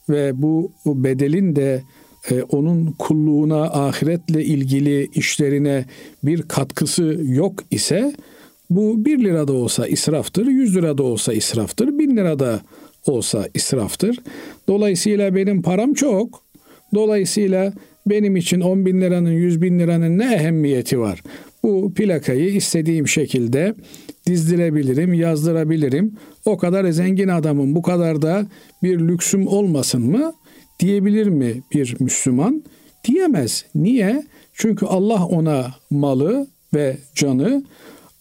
ve 0.10 0.42
bu 0.42 0.72
bedelin 0.86 1.56
de 1.56 1.84
e, 2.30 2.42
onun 2.42 2.92
kulluğuna, 2.92 3.62
ahiretle 3.64 4.46
ilgili 4.46 5.10
işlerine 5.14 5.86
bir 6.24 6.42
katkısı 6.42 7.20
yok 7.24 7.64
ise 7.72 8.16
bu 8.70 9.06
1 9.06 9.24
lira 9.24 9.48
da 9.48 9.54
olsa 9.54 9.88
israftır, 9.88 10.48
100 10.48 10.76
lira 10.76 10.98
da 10.98 11.04
olsa 11.04 11.34
israftır, 11.34 12.00
1000 12.00 12.18
lira 12.18 12.40
da 12.40 12.62
olsa 13.06 13.48
israftır. 13.54 14.20
Dolayısıyla 14.68 15.36
benim 15.36 15.62
param 15.62 15.94
çok. 15.94 16.44
Dolayısıyla 16.96 17.74
benim 18.06 18.36
için 18.36 18.62
10 18.62 18.86
bin 18.86 19.02
liranın, 19.02 19.32
100 19.32 19.62
bin 19.62 19.80
liranın 19.80 20.18
ne 20.18 20.36
ehemmiyeti 20.36 21.00
var? 21.00 21.24
Bu 21.64 21.94
plakayı 21.94 22.50
istediğim 22.56 23.08
şekilde 23.08 23.76
dizdirebilirim, 24.28 25.14
yazdırabilirim. 25.14 26.14
O 26.46 26.58
kadar 26.58 26.92
zengin 26.92 27.28
adamım, 27.28 27.76
bu 27.76 27.82
kadar 27.82 28.22
da 28.22 28.48
bir 28.84 29.00
lüksüm 29.00 29.48
olmasın 29.48 30.02
mı 30.02 30.34
diyebilir 30.80 31.28
mi 31.28 31.64
bir 31.74 31.96
Müslüman? 32.00 32.64
Diyemez. 33.04 33.66
Niye? 33.76 34.24
Çünkü 34.54 34.86
Allah 34.86 35.26
ona 35.26 35.76
malı 35.90 36.48
ve 36.74 36.98
canı 37.16 37.64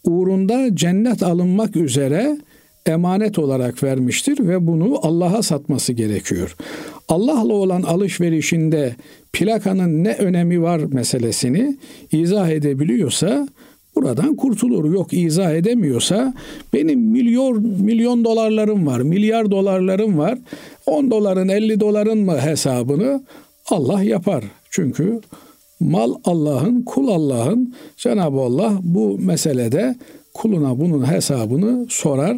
uğrunda 0.04 0.76
cennet 0.76 1.22
alınmak 1.22 1.76
üzere 1.76 2.38
emanet 2.86 3.38
olarak 3.38 3.82
vermiştir 3.82 4.48
ve 4.48 4.66
bunu 4.66 4.98
Allah'a 5.02 5.42
satması 5.42 5.92
gerekiyor. 5.92 6.56
Allah'la 7.10 7.54
olan 7.54 7.82
alışverişinde 7.82 8.94
plakanın 9.32 10.04
ne 10.04 10.14
önemi 10.14 10.62
var 10.62 10.78
meselesini 10.78 11.76
izah 12.12 12.48
edebiliyorsa 12.48 13.48
buradan 13.96 14.36
kurtulur. 14.36 14.92
Yok 14.94 15.12
izah 15.12 15.52
edemiyorsa 15.52 16.34
benim 16.72 17.00
milyon 17.00 17.62
milyon 17.62 18.24
dolarlarım 18.24 18.86
var, 18.86 19.00
milyar 19.00 19.50
dolarlarım 19.50 20.18
var. 20.18 20.38
10 20.86 21.10
doların 21.10 21.48
50 21.48 21.80
doların 21.80 22.18
mı 22.18 22.38
hesabını 22.38 23.22
Allah 23.70 24.02
yapar. 24.02 24.44
Çünkü 24.70 25.20
mal 25.80 26.14
Allah'ın, 26.24 26.82
kul 26.82 27.08
Allah'ın. 27.08 27.74
Cenab-ı 27.96 28.40
Allah 28.40 28.78
bu 28.82 29.18
meselede 29.18 29.96
kuluna 30.34 30.78
bunun 30.78 31.12
hesabını 31.12 31.86
sorar. 31.88 32.36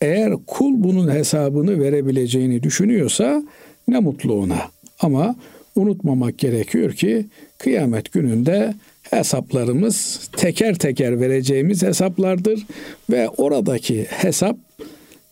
Eğer 0.00 0.32
kul 0.46 0.72
bunun 0.76 1.10
hesabını 1.10 1.80
verebileceğini 1.80 2.62
düşünüyorsa 2.62 3.42
ne 3.88 3.98
mutlu 3.98 4.34
ona. 4.34 4.70
Ama 5.00 5.36
unutmamak 5.76 6.38
gerekiyor 6.38 6.92
ki 6.92 7.26
kıyamet 7.58 8.12
gününde 8.12 8.74
hesaplarımız 9.10 10.28
teker 10.36 10.74
teker 10.74 11.20
vereceğimiz 11.20 11.82
hesaplardır 11.82 12.66
ve 13.10 13.28
oradaki 13.28 14.04
hesap 14.04 14.56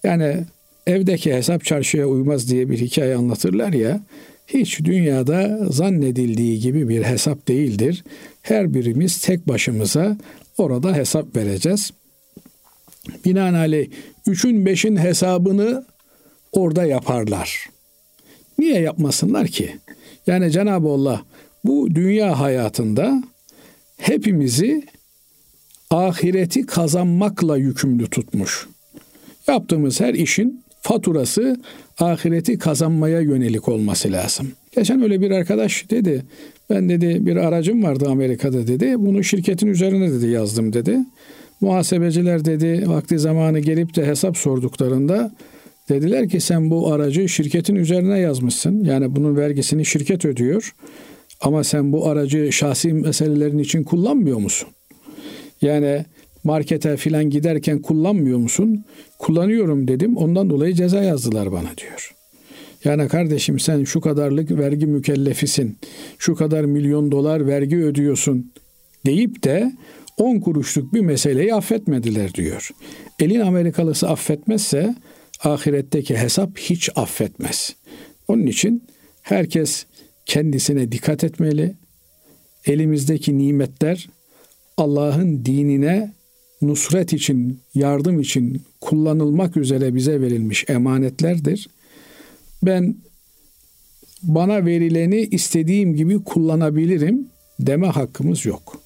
yani 0.04 0.36
evdeki 0.86 1.34
hesap 1.34 1.64
çarşıya 1.64 2.06
uymaz 2.06 2.50
diye 2.50 2.70
bir 2.70 2.78
hikaye 2.78 3.16
anlatırlar 3.16 3.72
ya 3.72 4.00
hiç 4.46 4.80
dünyada 4.84 5.58
zannedildiği 5.70 6.60
gibi 6.60 6.88
bir 6.88 7.02
hesap 7.02 7.48
değildir. 7.48 8.04
Her 8.42 8.74
birimiz 8.74 9.20
tek 9.20 9.48
başımıza 9.48 10.16
orada 10.58 10.96
hesap 10.96 11.36
vereceğiz. 11.36 11.90
Binaenaleyh 13.24 13.88
üçün 14.26 14.66
beşin 14.66 14.96
hesabını 14.96 15.84
orada 16.52 16.84
yaparlar. 16.84 17.66
Niye 18.58 18.80
yapmasınlar 18.80 19.46
ki? 19.46 19.76
Yani 20.26 20.50
Cenab-ı 20.50 20.88
Allah 20.88 21.22
bu 21.64 21.94
dünya 21.94 22.40
hayatında 22.40 23.22
hepimizi 23.96 24.82
ahireti 25.90 26.66
kazanmakla 26.66 27.56
yükümlü 27.56 28.06
tutmuş. 28.06 28.66
Yaptığımız 29.48 30.00
her 30.00 30.14
işin 30.14 30.62
faturası 30.80 31.60
ahireti 31.98 32.58
kazanmaya 32.58 33.20
yönelik 33.20 33.68
olması 33.68 34.12
lazım. 34.12 34.52
Geçen 34.76 35.02
öyle 35.02 35.20
bir 35.20 35.30
arkadaş 35.30 35.90
dedi. 35.90 36.24
Ben 36.70 36.88
dedi 36.88 37.26
bir 37.26 37.36
aracım 37.36 37.82
vardı 37.82 38.08
Amerika'da 38.08 38.66
dedi. 38.66 38.94
Bunu 38.98 39.24
şirketin 39.24 39.66
üzerine 39.66 40.12
dedi 40.12 40.26
yazdım 40.26 40.72
dedi. 40.72 40.98
Muhasebeciler 41.60 42.44
dedi 42.44 42.84
vakti 42.86 43.18
zamanı 43.18 43.58
gelip 43.58 43.96
de 43.96 44.06
hesap 44.06 44.36
sorduklarında 44.36 45.32
dediler 45.88 46.28
ki 46.28 46.40
sen 46.40 46.70
bu 46.70 46.92
aracı 46.92 47.28
şirketin 47.28 47.74
üzerine 47.74 48.18
yazmışsın. 48.18 48.84
Yani 48.84 49.16
bunun 49.16 49.36
vergisini 49.36 49.84
şirket 49.84 50.24
ödüyor. 50.24 50.74
Ama 51.40 51.64
sen 51.64 51.92
bu 51.92 52.06
aracı 52.08 52.52
şahsi 52.52 52.92
meselelerin 52.92 53.58
için 53.58 53.84
kullanmıyor 53.84 54.38
musun? 54.38 54.68
Yani 55.62 56.04
markete 56.44 56.96
filan 56.96 57.30
giderken 57.30 57.78
kullanmıyor 57.82 58.38
musun? 58.38 58.84
Kullanıyorum 59.18 59.88
dedim. 59.88 60.16
Ondan 60.16 60.50
dolayı 60.50 60.74
ceza 60.74 61.02
yazdılar 61.02 61.52
bana 61.52 61.68
diyor. 61.78 62.14
Yani 62.84 63.08
kardeşim 63.08 63.58
sen 63.58 63.84
şu 63.84 64.00
kadarlık 64.00 64.50
vergi 64.50 64.86
mükellefisin. 64.86 65.78
Şu 66.18 66.34
kadar 66.34 66.64
milyon 66.64 67.12
dolar 67.12 67.46
vergi 67.46 67.76
ödüyorsun 67.76 68.52
deyip 69.06 69.44
de 69.44 69.72
10 70.16 70.40
kuruşluk 70.40 70.94
bir 70.94 71.00
meseleyi 71.00 71.54
affetmediler 71.54 72.34
diyor. 72.34 72.70
Elin 73.18 73.40
Amerikalısı 73.40 74.08
affetmezse 74.08 74.94
ahiretteki 75.44 76.16
hesap 76.16 76.58
hiç 76.58 76.90
affetmez. 76.94 77.76
Onun 78.28 78.46
için 78.46 78.84
herkes 79.22 79.86
kendisine 80.26 80.92
dikkat 80.92 81.24
etmeli. 81.24 81.74
Elimizdeki 82.66 83.38
nimetler 83.38 84.08
Allah'ın 84.76 85.44
dinine 85.44 86.12
nusret 86.62 87.12
için, 87.12 87.60
yardım 87.74 88.20
için 88.20 88.62
kullanılmak 88.80 89.56
üzere 89.56 89.94
bize 89.94 90.20
verilmiş 90.20 90.64
emanetlerdir. 90.68 91.68
Ben 92.62 92.96
bana 94.22 94.66
verileni 94.66 95.20
istediğim 95.20 95.96
gibi 95.96 96.24
kullanabilirim 96.24 97.28
deme 97.60 97.86
hakkımız 97.86 98.46
yok. 98.46 98.82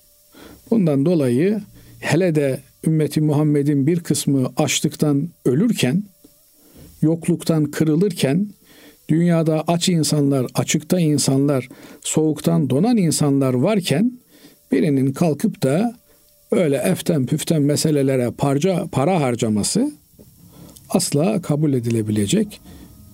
Bundan 0.71 1.07
dolayı 1.07 1.61
hele 2.01 2.35
de 2.35 2.61
ümmeti 2.87 3.21
Muhammed'in 3.21 3.87
bir 3.87 4.01
kısmı 4.01 4.53
açlıktan 4.57 5.29
ölürken, 5.45 6.03
yokluktan 7.03 7.65
kırılırken, 7.65 8.49
dünyada 9.09 9.65
aç 9.67 9.89
insanlar, 9.89 10.47
açıkta 10.55 11.01
insanlar, 11.01 11.69
soğuktan 12.03 12.71
donan 12.71 12.97
insanlar 12.97 13.55
varken 13.55 14.13
birinin 14.73 15.13
kalkıp 15.13 15.63
da 15.63 15.95
öyle 16.51 16.77
eften 16.77 17.27
püften 17.27 17.63
meselelere 17.63 18.31
parça, 18.39 18.87
para 18.93 19.21
harcaması 19.21 19.93
asla 20.91 21.43
kabul 21.43 21.73
edilebilecek 21.73 22.61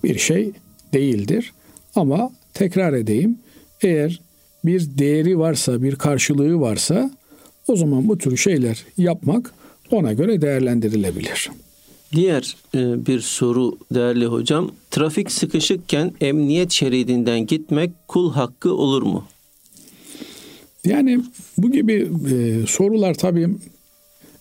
bir 0.03 0.17
şey 0.17 0.51
değildir. 0.93 1.53
Ama 1.95 2.31
tekrar 2.53 2.93
edeyim, 2.93 3.37
eğer 3.81 4.21
bir 4.65 4.97
değeri 4.97 5.39
varsa, 5.39 5.83
bir 5.83 5.95
karşılığı 5.95 6.61
varsa 6.61 7.11
o 7.67 7.75
zaman 7.75 8.09
bu 8.09 8.17
tür 8.17 8.37
şeyler 8.37 8.85
yapmak 8.97 9.53
ona 9.91 10.13
göre 10.13 10.41
değerlendirilebilir. 10.41 11.51
Diğer 12.15 12.57
e, 12.75 13.05
bir 13.05 13.19
soru 13.19 13.77
değerli 13.93 14.25
hocam. 14.25 14.71
Trafik 14.91 15.31
sıkışıkken 15.31 16.13
emniyet 16.21 16.71
şeridinden 16.71 17.45
gitmek 17.45 17.91
kul 18.07 18.33
hakkı 18.33 18.73
olur 18.73 19.01
mu? 19.01 19.25
Yani 20.85 21.19
bu 21.57 21.71
gibi 21.71 22.09
e, 22.33 22.67
sorular 22.67 23.13
tabii 23.13 23.49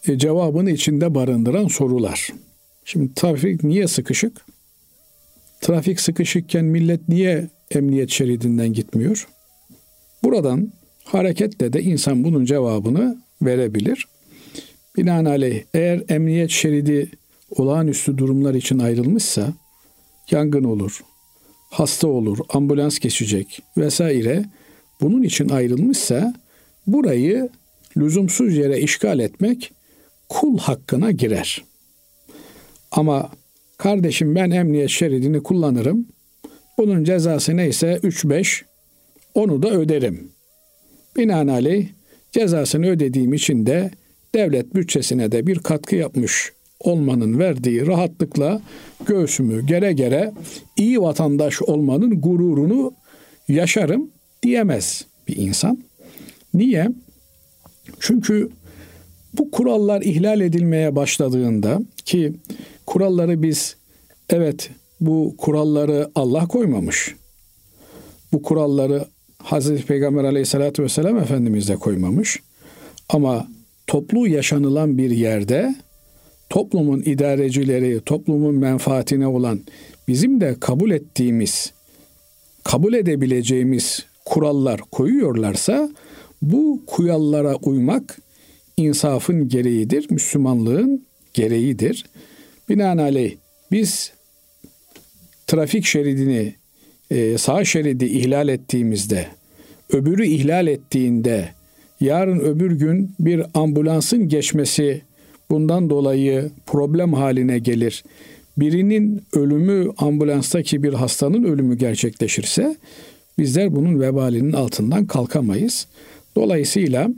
e, 0.08 0.18
cevabını 0.18 0.70
içinde 0.70 1.14
barındıran 1.14 1.68
sorular. 1.68 2.32
Şimdi 2.85 3.14
trafik 3.14 3.64
niye 3.64 3.88
sıkışık? 3.88 4.46
Trafik 5.61 6.00
sıkışıkken 6.00 6.64
millet 6.64 7.08
niye 7.08 7.48
emniyet 7.70 8.11
şeridinden 8.11 8.72
gitmiyor? 8.72 9.28
Buradan 10.24 10.72
hareketle 11.04 11.72
de 11.72 11.82
insan 11.82 12.24
bunun 12.24 12.44
cevabını 12.44 13.22
verebilir. 13.42 14.06
Binaenaleyh 14.96 15.62
eğer 15.74 16.02
emniyet 16.08 16.50
şeridi 16.50 17.11
olağanüstü 17.56 18.18
durumlar 18.18 18.54
için 18.54 18.78
ayrılmışsa 18.78 19.52
yangın 20.30 20.64
olur, 20.64 21.00
hasta 21.70 22.08
olur, 22.08 22.38
ambulans 22.48 22.98
geçecek 22.98 23.62
vesaire 23.76 24.44
bunun 25.00 25.22
için 25.22 25.48
ayrılmışsa 25.48 26.34
burayı 26.86 27.48
lüzumsuz 27.96 28.56
yere 28.56 28.80
işgal 28.80 29.18
etmek 29.18 29.72
kul 30.28 30.58
hakkına 30.58 31.10
girer. 31.10 31.64
Ama 32.90 33.30
kardeşim 33.76 34.34
ben 34.34 34.50
emniyet 34.50 34.90
şeridini 34.90 35.42
kullanırım. 35.42 36.08
Bunun 36.78 37.04
cezası 37.04 37.56
neyse 37.56 38.00
3-5 38.02 38.62
onu 39.34 39.62
da 39.62 39.70
öderim. 39.70 40.30
Binaenaleyh 41.16 41.88
cezasını 42.32 42.86
ödediğim 42.86 43.34
için 43.34 43.66
de 43.66 43.90
devlet 44.34 44.74
bütçesine 44.74 45.32
de 45.32 45.46
bir 45.46 45.58
katkı 45.58 45.96
yapmış 45.96 46.52
olmanın 46.83 47.38
verdiği 47.38 47.87
rahatlıkla 47.87 48.61
göğsümü 49.07 49.66
gere 49.66 49.92
gere 49.92 50.33
iyi 50.77 51.03
vatandaş 51.03 51.62
olmanın 51.62 52.21
gururunu 52.21 52.92
yaşarım 53.49 54.11
diyemez 54.42 55.05
bir 55.29 55.37
insan. 55.37 55.79
Niye? 56.55 56.88
Çünkü 58.01 58.51
bu 59.35 59.51
kurallar 59.51 60.03
ihlal 60.03 60.40
edilmeye 60.40 60.97
başladığında 60.97 61.81
ki 62.05 62.33
kuralları 62.87 63.42
biz 63.42 63.77
evet 64.31 64.71
bu 65.01 65.35
kuralları 65.38 66.11
Allah 66.14 66.47
koymamış. 66.47 67.14
Bu 68.33 68.42
kuralları 68.42 69.05
Hazreti 69.38 69.87
Peygamber 69.87 70.25
aleyhissalatü 70.25 70.83
vesselam 70.83 71.18
Efendimiz 71.18 71.68
de 71.68 71.77
koymamış. 71.77 72.40
Ama 73.09 73.49
toplu 73.87 74.29
yaşanılan 74.29 74.99
bir 74.99 75.11
yerde 75.11 75.75
toplumun 76.52 77.02
idarecileri, 77.06 78.00
toplumun 78.00 78.54
menfaatine 78.54 79.26
olan 79.26 79.60
bizim 80.08 80.40
de 80.40 80.56
kabul 80.60 80.90
ettiğimiz, 80.90 81.72
kabul 82.64 82.94
edebileceğimiz 82.94 84.04
kurallar 84.24 84.80
koyuyorlarsa 84.80 85.90
bu 86.42 86.82
kurallara 86.86 87.54
uymak 87.54 88.18
insafın 88.76 89.48
gereğidir, 89.48 90.06
Müslümanlığın 90.10 91.06
gereğidir. 91.34 92.06
Binaenaleyh 92.68 93.36
biz 93.70 94.12
trafik 95.46 95.84
şeridini 95.84 96.54
e, 97.10 97.38
sağ 97.38 97.64
şeridi 97.64 98.04
ihlal 98.04 98.48
ettiğimizde, 98.48 99.26
öbürü 99.92 100.26
ihlal 100.26 100.66
ettiğinde, 100.66 101.48
yarın 102.00 102.40
öbür 102.40 102.72
gün 102.72 103.14
bir 103.20 103.42
ambulansın 103.54 104.28
geçmesi 104.28 105.02
bundan 105.50 105.90
dolayı 105.90 106.50
problem 106.66 107.12
haline 107.12 107.59
gelir. 107.59 108.05
Birinin 108.57 109.22
ölümü 109.33 109.90
ambulanstaki 109.98 110.83
bir 110.83 110.92
hastanın 110.92 111.44
ölümü 111.44 111.78
gerçekleşirse 111.78 112.76
bizler 113.38 113.76
bunun 113.76 114.00
vebalinin 114.00 114.52
altından 114.52 115.07
kalkamayız. 115.07 115.87
Dolayısıyla 116.37 117.09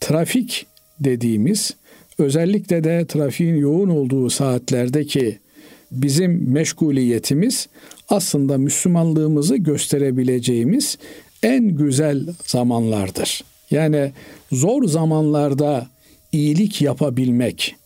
trafik 0.00 0.66
dediğimiz 1.00 1.74
özellikle 2.18 2.84
de 2.84 3.06
trafiğin 3.06 3.54
yoğun 3.54 3.88
olduğu 3.88 4.30
saatlerdeki 4.30 5.38
bizim 5.92 6.52
meşguliyetimiz 6.52 7.68
aslında 8.08 8.58
Müslümanlığımızı 8.58 9.56
gösterebileceğimiz 9.56 10.98
en 11.42 11.68
güzel 11.68 12.26
zamanlardır. 12.46 13.44
Yani 13.70 14.12
zor 14.52 14.84
zamanlarda 14.84 15.86
iyilik 16.32 16.82
yapabilmek, 16.82 17.76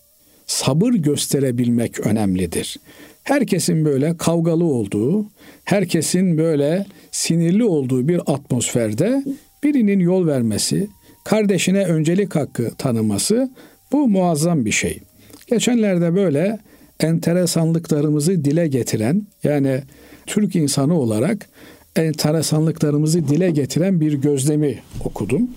sabır 0.46 0.92
gösterebilmek 0.92 2.06
önemlidir. 2.06 2.76
Herkesin 3.22 3.84
böyle 3.84 4.16
kavgalı 4.16 4.64
olduğu, 4.64 5.26
herkesin 5.64 6.38
böyle 6.38 6.86
sinirli 7.10 7.64
olduğu 7.64 8.08
bir 8.08 8.20
atmosferde 8.26 9.24
birinin 9.64 9.98
yol 10.00 10.26
vermesi, 10.26 10.88
kardeşine 11.24 11.84
öncelik 11.84 12.34
hakkı 12.34 12.70
tanıması 12.78 13.50
bu 13.92 14.08
muazzam 14.08 14.64
bir 14.64 14.72
şey. 14.72 14.98
Geçenlerde 15.46 16.14
böyle 16.14 16.58
enteresanlıklarımızı 17.00 18.44
dile 18.44 18.68
getiren 18.68 19.26
yani 19.44 19.80
Türk 20.26 20.56
insanı 20.56 20.98
olarak 20.98 21.48
enteresanlıklarımızı 21.96 23.28
dile 23.28 23.50
getiren 23.50 24.00
bir 24.00 24.12
gözlemi 24.12 24.78
okudum. 25.04 25.50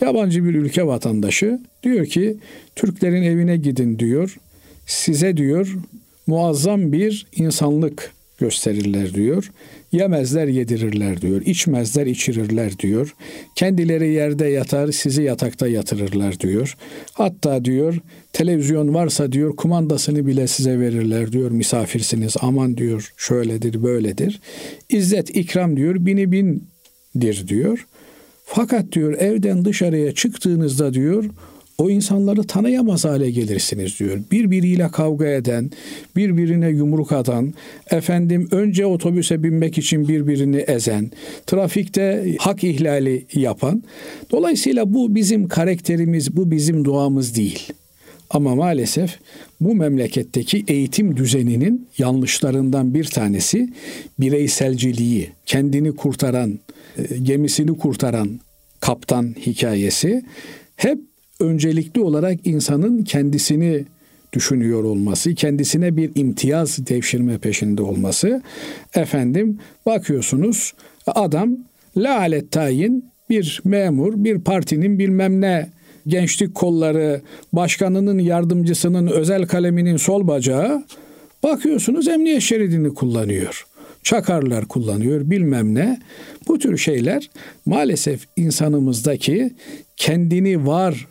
Yabancı 0.00 0.44
bir 0.44 0.54
ülke 0.54 0.86
vatandaşı 0.86 1.60
diyor 1.82 2.06
ki 2.06 2.36
Türklerin 2.76 3.22
evine 3.22 3.56
gidin 3.56 3.98
diyor. 3.98 4.36
Size 4.86 5.36
diyor 5.36 5.76
muazzam 6.26 6.92
bir 6.92 7.26
insanlık 7.32 8.12
gösterirler 8.40 9.14
diyor. 9.14 9.50
Yemezler 9.92 10.46
yedirirler 10.46 11.20
diyor. 11.20 11.42
İçmezler 11.46 12.06
içirirler 12.06 12.78
diyor. 12.78 13.14
Kendileri 13.54 14.12
yerde 14.12 14.46
yatar 14.46 14.92
sizi 14.92 15.22
yatakta 15.22 15.68
yatırırlar 15.68 16.40
diyor. 16.40 16.76
Hatta 17.12 17.64
diyor 17.64 17.98
televizyon 18.32 18.94
varsa 18.94 19.32
diyor 19.32 19.56
kumandasını 19.56 20.26
bile 20.26 20.46
size 20.46 20.80
verirler 20.80 21.32
diyor. 21.32 21.50
Misafirsiniz 21.50 22.36
aman 22.40 22.76
diyor 22.76 23.12
şöyledir 23.16 23.82
böyledir. 23.82 24.40
İzzet 24.88 25.36
ikram 25.36 25.76
diyor 25.76 25.94
bini 26.06 26.32
bindir 26.32 27.48
diyor. 27.48 27.86
Fakat 28.44 28.92
diyor 28.92 29.12
evden 29.12 29.64
dışarıya 29.64 30.14
çıktığınızda 30.14 30.94
diyor 30.94 31.24
o 31.80 31.90
insanları 31.90 32.44
tanıyamaz 32.44 33.04
hale 33.04 33.30
gelirsiniz 33.30 33.98
diyor. 33.98 34.18
Birbiriyle 34.30 34.88
kavga 34.88 35.26
eden, 35.26 35.70
birbirine 36.16 36.68
yumruk 36.68 37.12
atan, 37.12 37.54
efendim 37.90 38.48
önce 38.50 38.86
otobüse 38.86 39.42
binmek 39.42 39.78
için 39.78 40.08
birbirini 40.08 40.56
ezen, 40.56 41.10
trafikte 41.46 42.36
hak 42.38 42.64
ihlali 42.64 43.26
yapan. 43.34 43.82
Dolayısıyla 44.30 44.94
bu 44.94 45.14
bizim 45.14 45.48
karakterimiz, 45.48 46.36
bu 46.36 46.50
bizim 46.50 46.84
doğamız 46.84 47.36
değil. 47.36 47.72
Ama 48.30 48.54
maalesef 48.54 49.18
bu 49.60 49.74
memleketteki 49.74 50.64
eğitim 50.68 51.16
düzeninin 51.16 51.88
yanlışlarından 51.98 52.94
bir 52.94 53.04
tanesi 53.04 53.72
bireyselciliği, 54.20 55.30
kendini 55.46 55.96
kurtaran, 55.96 56.58
e, 56.98 57.18
gemisini 57.18 57.78
kurtaran 57.78 58.40
kaptan 58.80 59.34
hikayesi 59.46 60.22
hep 60.76 61.09
öncelikli 61.40 62.00
olarak 62.00 62.46
insanın 62.46 63.02
kendisini 63.02 63.84
düşünüyor 64.32 64.84
olması, 64.84 65.34
kendisine 65.34 65.96
bir 65.96 66.10
imtiyaz 66.14 66.86
devşirme 66.86 67.38
peşinde 67.38 67.82
olması. 67.82 68.42
Efendim 68.94 69.58
bakıyorsunuz 69.86 70.72
adam 71.06 71.56
lalet 71.96 72.50
tayin 72.50 73.04
bir 73.30 73.60
memur, 73.64 74.24
bir 74.24 74.40
partinin 74.40 74.98
bilmem 74.98 75.40
ne 75.40 75.70
gençlik 76.06 76.54
kolları, 76.54 77.20
başkanının 77.52 78.18
yardımcısının 78.18 79.06
özel 79.06 79.46
kaleminin 79.46 79.96
sol 79.96 80.26
bacağı 80.26 80.84
bakıyorsunuz 81.42 82.08
emniyet 82.08 82.42
şeridini 82.42 82.94
kullanıyor. 82.94 83.66
Çakarlar 84.02 84.68
kullanıyor 84.68 85.30
bilmem 85.30 85.74
ne. 85.74 86.00
Bu 86.48 86.58
tür 86.58 86.78
şeyler 86.78 87.30
maalesef 87.66 88.26
insanımızdaki 88.36 89.54
kendini 89.96 90.66
var 90.66 91.06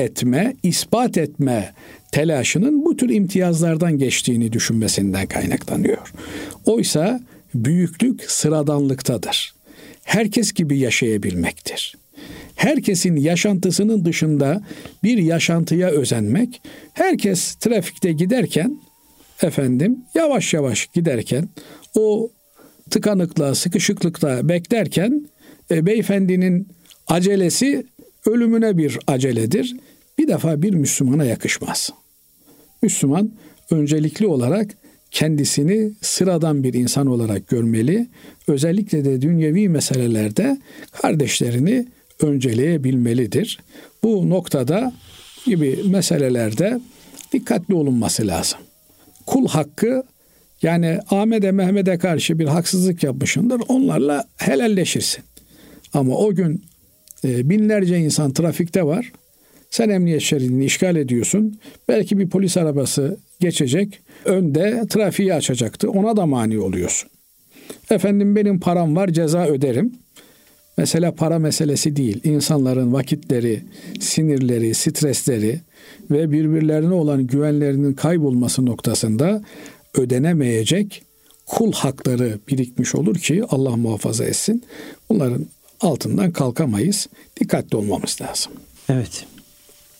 etme, 0.00 0.56
ispat 0.62 1.18
etme 1.18 1.74
telaşının 2.12 2.84
bu 2.84 2.96
tür 2.96 3.08
imtiyazlardan 3.08 3.98
geçtiğini 3.98 4.52
düşünmesinden 4.52 5.26
kaynaklanıyor. 5.26 6.12
Oysa 6.66 7.20
büyüklük 7.54 8.30
sıradanlıktadır. 8.30 9.54
Herkes 10.04 10.52
gibi 10.52 10.78
yaşayabilmektir. 10.78 11.96
Herkesin 12.56 13.16
yaşantısının 13.16 14.04
dışında 14.04 14.62
bir 15.02 15.18
yaşantıya 15.18 15.90
özenmek, 15.90 16.62
herkes 16.92 17.54
trafikte 17.54 18.12
giderken 18.12 18.80
efendim 19.42 19.98
yavaş 20.14 20.54
yavaş 20.54 20.86
giderken 20.86 21.48
o 21.94 22.30
tıkanıkla, 22.90 23.54
sıkışıklıkta 23.54 24.48
beklerken 24.48 25.28
e, 25.70 25.86
beyefendinin 25.86 26.68
acelesi 27.06 27.86
ölümüne 28.26 28.78
bir 28.78 28.98
aceledir 29.06 29.76
bir 30.20 30.28
defa 30.28 30.62
bir 30.62 30.74
Müslümana 30.74 31.24
yakışmaz. 31.24 31.90
Müslüman 32.82 33.30
öncelikli 33.70 34.26
olarak 34.26 34.70
kendisini 35.10 35.92
sıradan 36.00 36.64
bir 36.64 36.74
insan 36.74 37.06
olarak 37.06 37.48
görmeli. 37.48 38.06
Özellikle 38.48 39.04
de 39.04 39.22
dünyevi 39.22 39.68
meselelerde 39.68 40.58
kardeşlerini 40.92 41.86
önceleyebilmelidir. 42.22 43.58
Bu 44.02 44.30
noktada 44.30 44.92
gibi 45.46 45.78
meselelerde 45.86 46.80
dikkatli 47.32 47.74
olunması 47.74 48.26
lazım. 48.26 48.58
Kul 49.26 49.48
hakkı 49.48 50.02
yani 50.62 50.98
Ahmet'e 51.10 51.52
Mehmet'e 51.52 51.98
karşı 51.98 52.38
bir 52.38 52.46
haksızlık 52.46 53.02
yapmışındır 53.02 53.62
onlarla 53.68 54.24
helalleşirsin. 54.36 55.24
Ama 55.92 56.16
o 56.16 56.34
gün 56.34 56.64
e, 57.24 57.50
binlerce 57.50 57.98
insan 57.98 58.32
trafikte 58.32 58.86
var. 58.86 59.12
Sen 59.70 59.88
emniyet 59.88 60.22
şeridini 60.22 60.64
işgal 60.64 60.96
ediyorsun. 60.96 61.58
Belki 61.88 62.18
bir 62.18 62.28
polis 62.28 62.56
arabası 62.56 63.16
geçecek. 63.40 64.00
Önde 64.24 64.82
trafiği 64.88 65.34
açacaktı. 65.34 65.90
Ona 65.90 66.16
da 66.16 66.26
mani 66.26 66.58
oluyorsun. 66.58 67.10
Efendim 67.90 68.36
benim 68.36 68.60
param 68.60 68.96
var 68.96 69.08
ceza 69.08 69.46
öderim. 69.46 69.92
Mesela 70.78 71.14
para 71.14 71.38
meselesi 71.38 71.96
değil. 71.96 72.20
İnsanların 72.24 72.92
vakitleri, 72.92 73.62
sinirleri, 74.00 74.74
stresleri 74.74 75.60
ve 76.10 76.32
birbirlerine 76.32 76.94
olan 76.94 77.26
güvenlerinin 77.26 77.92
kaybolması 77.92 78.66
noktasında 78.66 79.42
ödenemeyecek 79.94 81.02
kul 81.46 81.72
hakları 81.72 82.38
birikmiş 82.48 82.94
olur 82.94 83.16
ki 83.16 83.44
Allah 83.48 83.76
muhafaza 83.76 84.24
etsin. 84.24 84.64
Bunların 85.10 85.46
altından 85.80 86.30
kalkamayız. 86.32 87.08
Dikkatli 87.40 87.76
olmamız 87.76 88.18
lazım. 88.22 88.52
Evet. 88.88 89.26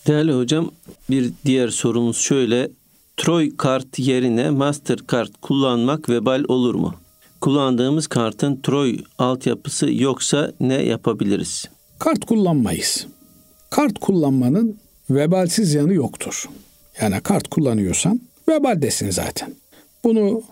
Değerli 0.07 0.33
hocam 0.33 0.71
bir 1.09 1.31
diğer 1.45 1.69
sorumuz 1.69 2.17
şöyle. 2.17 2.69
Troy 3.17 3.57
kart 3.57 3.99
yerine 3.99 4.49
Mastercard 4.49 5.29
kullanmak 5.41 6.09
vebal 6.09 6.43
olur 6.47 6.75
mu? 6.75 6.93
Kullandığımız 7.41 8.07
kartın 8.07 8.61
Troy 8.63 8.97
altyapısı 9.17 9.91
yoksa 9.91 10.53
ne 10.59 10.73
yapabiliriz? 10.73 11.65
Kart 11.99 12.25
kullanmayız. 12.25 13.07
Kart 13.69 13.99
kullanmanın 13.99 14.77
vebalsiz 15.09 15.73
yanı 15.73 15.93
yoktur. 15.93 16.49
Yani 17.01 17.21
kart 17.21 17.47
kullanıyorsan 17.47 18.21
vebaldesin 18.49 19.09
zaten. 19.09 19.55
Bunu 20.03 20.43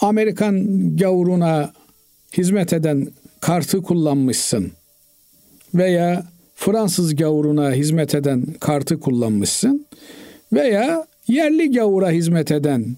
Amerikan 0.00 0.66
gavuruna 0.96 1.72
hizmet 2.36 2.72
eden 2.72 3.08
kartı 3.40 3.82
kullanmışsın 3.82 4.72
veya 5.74 6.26
Fransız 6.64 7.16
gavuruna 7.16 7.72
hizmet 7.72 8.14
eden 8.14 8.46
kartı 8.60 9.00
kullanmışsın 9.00 9.86
veya 10.52 11.06
yerli 11.28 11.72
gavura 11.72 12.10
hizmet 12.10 12.50
eden 12.50 12.96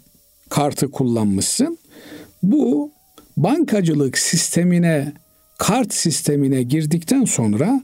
kartı 0.48 0.90
kullanmışsın. 0.90 1.78
Bu 2.42 2.90
bankacılık 3.36 4.18
sistemine, 4.18 5.12
kart 5.58 5.94
sistemine 5.94 6.62
girdikten 6.62 7.24
sonra 7.24 7.82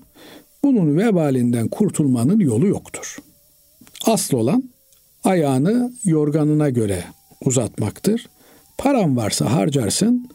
bunun 0.65 0.99
vebalinden 0.99 1.69
kurtulmanın 1.69 2.41
yolu 2.41 2.67
yoktur. 2.67 3.17
Asıl 4.07 4.37
olan 4.37 4.65
ayağını 5.25 5.93
yorganına 6.05 6.71
göre 6.71 7.05
uzatmaktır. 7.45 8.29
Paran 8.79 9.17
varsa 9.17 9.53
harcarsın, 9.53 10.31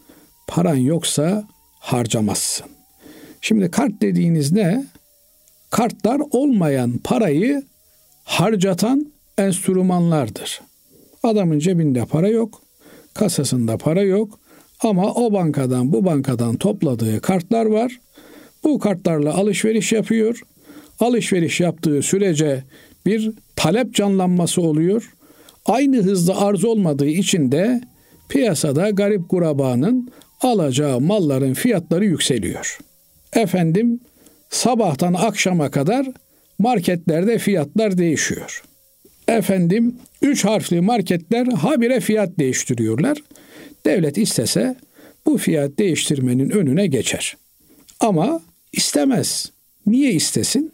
paran 0.46 0.76
yoksa 0.76 1.44
harcamazsın. 1.80 2.66
Şimdi 3.40 3.70
kart 3.70 4.02
dediğiniz 4.02 4.52
ne? 4.52 4.95
Kartlar 5.70 6.20
olmayan 6.30 6.98
parayı 7.04 7.62
harcatan 8.24 9.12
enstrümanlardır. 9.38 10.60
Adamın 11.22 11.58
cebinde 11.58 12.04
para 12.04 12.28
yok, 12.28 12.62
kasasında 13.14 13.76
para 13.76 14.02
yok 14.02 14.38
ama 14.80 15.12
o 15.14 15.32
bankadan 15.32 15.92
bu 15.92 16.04
bankadan 16.04 16.56
topladığı 16.56 17.20
kartlar 17.20 17.66
var. 17.66 18.00
Bu 18.64 18.78
kartlarla 18.78 19.34
alışveriş 19.34 19.92
yapıyor. 19.92 20.40
Alışveriş 21.00 21.60
yaptığı 21.60 22.02
sürece 22.02 22.64
bir 23.06 23.32
talep 23.56 23.94
canlanması 23.94 24.62
oluyor. 24.62 25.12
Aynı 25.66 25.96
hızda 25.96 26.40
arz 26.40 26.64
olmadığı 26.64 27.08
için 27.08 27.52
de 27.52 27.80
piyasada 28.28 28.90
garip 28.90 29.28
kurabanın 29.28 30.10
alacağı 30.40 31.00
malların 31.00 31.54
fiyatları 31.54 32.04
yükseliyor. 32.04 32.78
Efendim 33.32 34.00
sabahtan 34.50 35.14
akşama 35.14 35.70
kadar 35.70 36.06
marketlerde 36.58 37.38
fiyatlar 37.38 37.98
değişiyor. 37.98 38.62
Efendim 39.28 39.96
üç 40.22 40.44
harfli 40.44 40.80
marketler 40.80 41.46
habire 41.46 42.00
fiyat 42.00 42.38
değiştiriyorlar. 42.38 43.18
Devlet 43.86 44.18
istese 44.18 44.76
bu 45.26 45.38
fiyat 45.38 45.78
değiştirmenin 45.78 46.50
önüne 46.50 46.86
geçer. 46.86 47.36
Ama 48.00 48.40
istemez. 48.72 49.52
Niye 49.86 50.12
istesin? 50.12 50.72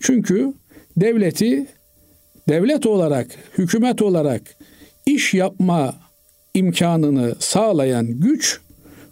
Çünkü 0.00 0.52
devleti 0.96 1.66
devlet 2.48 2.86
olarak, 2.86 3.26
hükümet 3.58 4.02
olarak 4.02 4.42
iş 5.06 5.34
yapma 5.34 5.96
imkanını 6.54 7.34
sağlayan 7.38 8.06
güç 8.20 8.60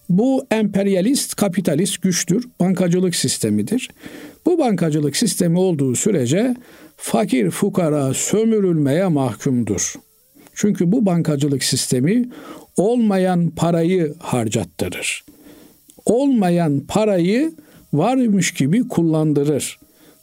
bu 0.08 0.46
emperyalist 0.50 1.34
kapitalist 1.34 2.02
güçtür. 2.02 2.48
Bankacılık 2.60 3.14
sistemidir. 3.14 3.90
Bu 4.46 4.58
bankacılık 4.58 5.16
sistemi 5.16 5.58
olduğu 5.58 5.94
sürece 5.94 6.54
fakir 6.96 7.50
fukara 7.50 8.14
sömürülmeye 8.14 9.06
mahkumdur. 9.06 9.94
Çünkü 10.54 10.92
bu 10.92 11.06
bankacılık 11.06 11.64
sistemi 11.64 12.28
olmayan 12.76 13.50
parayı 13.50 14.14
harcattırır. 14.18 15.24
Olmayan 16.04 16.80
parayı 16.80 17.52
varmış 17.92 18.54
gibi 18.54 18.88
kullandırır. 18.88 19.78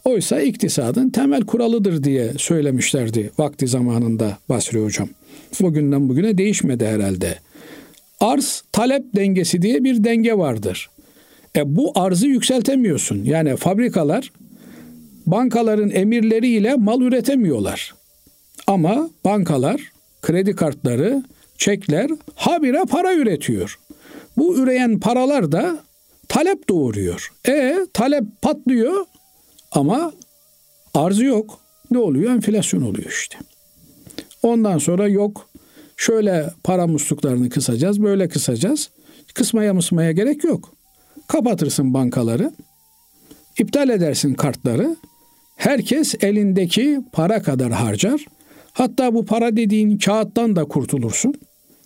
Oysa 0.05 0.41
iktisadın 0.41 1.09
temel 1.09 1.41
kuralıdır 1.41 2.03
diye 2.03 2.33
söylemişlerdi 2.37 3.31
vakti 3.37 3.67
zamanında 3.67 4.37
Basri 4.49 4.83
Hocam. 4.83 5.09
Bugünden 5.61 6.09
bugüne 6.09 6.37
değişmedi 6.37 6.85
herhalde. 6.85 7.39
Arz 8.23 8.63
talep 8.71 9.15
dengesi 9.15 9.61
diye 9.61 9.83
bir 9.83 10.03
denge 10.03 10.37
vardır. 10.37 10.89
E 11.55 11.75
bu 11.75 11.91
arzı 11.95 12.27
yükseltemiyorsun. 12.27 13.23
Yani 13.23 13.55
fabrikalar 13.55 14.31
bankaların 15.25 15.89
emirleriyle 15.89 16.75
mal 16.75 17.01
üretemiyorlar. 17.01 17.93
Ama 18.67 19.09
bankalar 19.25 19.81
kredi 20.21 20.55
kartları, 20.55 21.23
çekler 21.57 22.11
habire 22.35 22.85
para 22.89 23.13
üretiyor. 23.13 23.79
Bu 24.37 24.57
üreyen 24.57 24.99
paralar 24.99 25.51
da 25.51 25.77
talep 26.27 26.69
doğuruyor. 26.69 27.31
E 27.47 27.77
talep 27.93 28.23
patlıyor 28.41 29.05
ama 29.71 30.13
arzı 30.93 31.25
yok. 31.25 31.59
Ne 31.91 31.97
oluyor? 31.97 32.33
Enflasyon 32.33 32.81
oluyor 32.81 33.09
işte. 33.09 33.37
Ondan 34.43 34.77
sonra 34.77 35.07
yok 35.07 35.49
şöyle 35.97 36.49
para 36.63 36.87
musluklarını 36.87 37.49
kısacağız, 37.49 38.03
böyle 38.03 38.27
kısacağız. 38.29 38.89
Kısmaya 39.33 39.73
mısmaya 39.73 40.11
gerek 40.11 40.43
yok. 40.43 40.73
Kapatırsın 41.27 41.93
bankaları, 41.93 42.51
iptal 43.59 43.89
edersin 43.89 44.33
kartları. 44.33 44.95
Herkes 45.55 46.15
elindeki 46.21 46.99
para 47.11 47.41
kadar 47.41 47.71
harcar. 47.71 48.25
Hatta 48.71 49.13
bu 49.13 49.25
para 49.25 49.57
dediğin 49.57 49.97
kağıttan 49.97 50.55
da 50.55 50.65
kurtulursun. 50.65 51.35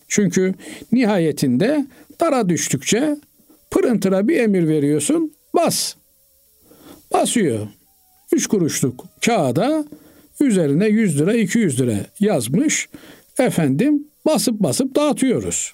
Çünkü 0.07 0.53
nihayetinde 0.91 1.87
dara 2.21 2.49
düştükçe 2.49 3.17
pırıntıra 3.71 4.27
bir 4.27 4.37
emir 4.37 4.67
veriyorsun. 4.67 5.33
Bas. 5.53 5.95
Basıyor. 7.13 7.67
Üç 8.31 8.47
kuruşluk 8.47 9.05
kağıda 9.25 9.85
üzerine 10.39 10.87
100 10.87 11.19
lira 11.19 11.33
200 11.33 11.79
lira 11.79 11.95
yazmış 12.19 12.89
efendim 13.39 14.07
basıp 14.25 14.59
basıp 14.59 14.95
dağıtıyoruz. 14.95 15.73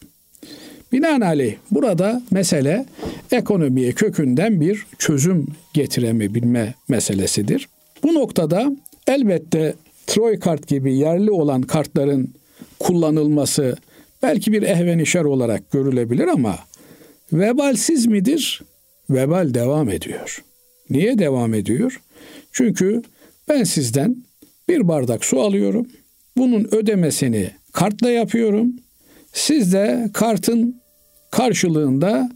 Binaenaleyh 0.92 1.56
burada 1.72 2.22
mesele 2.32 2.86
ekonomiye 3.32 3.92
kökünden 3.92 4.62
bir 4.62 4.86
çözüm 5.00 5.48
getiremebilme 5.74 6.74
meselesidir. 6.88 7.70
Bu 8.04 8.14
noktada 8.14 8.72
elbette 9.08 9.76
Troy 10.08 10.40
kart 10.40 10.68
gibi 10.68 10.96
yerli 10.96 11.32
olan 11.32 11.62
kartların 11.62 12.34
kullanılması 12.80 13.76
belki 14.24 14.52
bir 14.52 14.62
ehvenişer 14.62 15.24
olarak 15.24 15.72
görülebilir 15.72 16.28
ama 16.28 16.60
vebalsiz 17.34 18.06
midir? 18.06 18.62
Vebal 19.10 19.54
devam 19.54 19.90
ediyor. 19.90 20.44
Niye 20.90 21.20
devam 21.20 21.54
ediyor? 21.54 22.02
Çünkü 22.52 23.02
ben 23.50 23.64
sizden 23.64 24.16
bir 24.70 24.88
bardak 24.88 25.26
su 25.26 25.42
alıyorum. 25.42 25.88
Bunun 26.38 26.68
ödemesini 26.72 27.52
kartla 27.72 28.10
yapıyorum. 28.10 28.74
Siz 29.34 29.74
de 29.74 30.10
kartın 30.14 30.82
karşılığında 31.32 32.32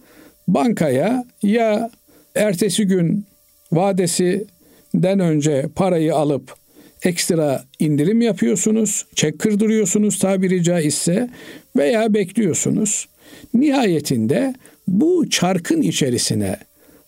bankaya 0.48 1.26
ya 1.44 1.90
ertesi 2.36 2.88
gün 2.88 3.26
vadesinden 3.72 5.20
önce 5.20 5.66
parayı 5.76 6.16
alıp 6.16 6.56
ekstra 7.04 7.64
indirim 7.80 8.22
yapıyorsunuz, 8.22 9.06
çek 9.16 9.40
kırdırıyorsunuz 9.40 10.20
tabiri 10.20 10.64
caizse 10.64 11.30
veya 11.76 12.14
bekliyorsunuz. 12.14 13.08
Nihayetinde 13.54 14.56
bu 14.88 15.30
çarkın 15.30 15.82
içerisine 15.82 16.58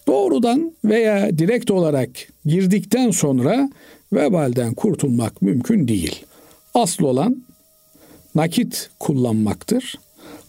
doğrudan 0.07 0.73
veya 0.85 1.37
direkt 1.37 1.71
olarak 1.71 2.09
girdikten 2.45 3.11
sonra 3.11 3.69
vebalden 4.13 4.73
kurtulmak 4.73 5.41
mümkün 5.41 5.87
değil. 5.87 6.25
Asıl 6.79 7.03
olan 7.03 7.43
nakit 8.35 8.89
kullanmaktır. 8.99 9.95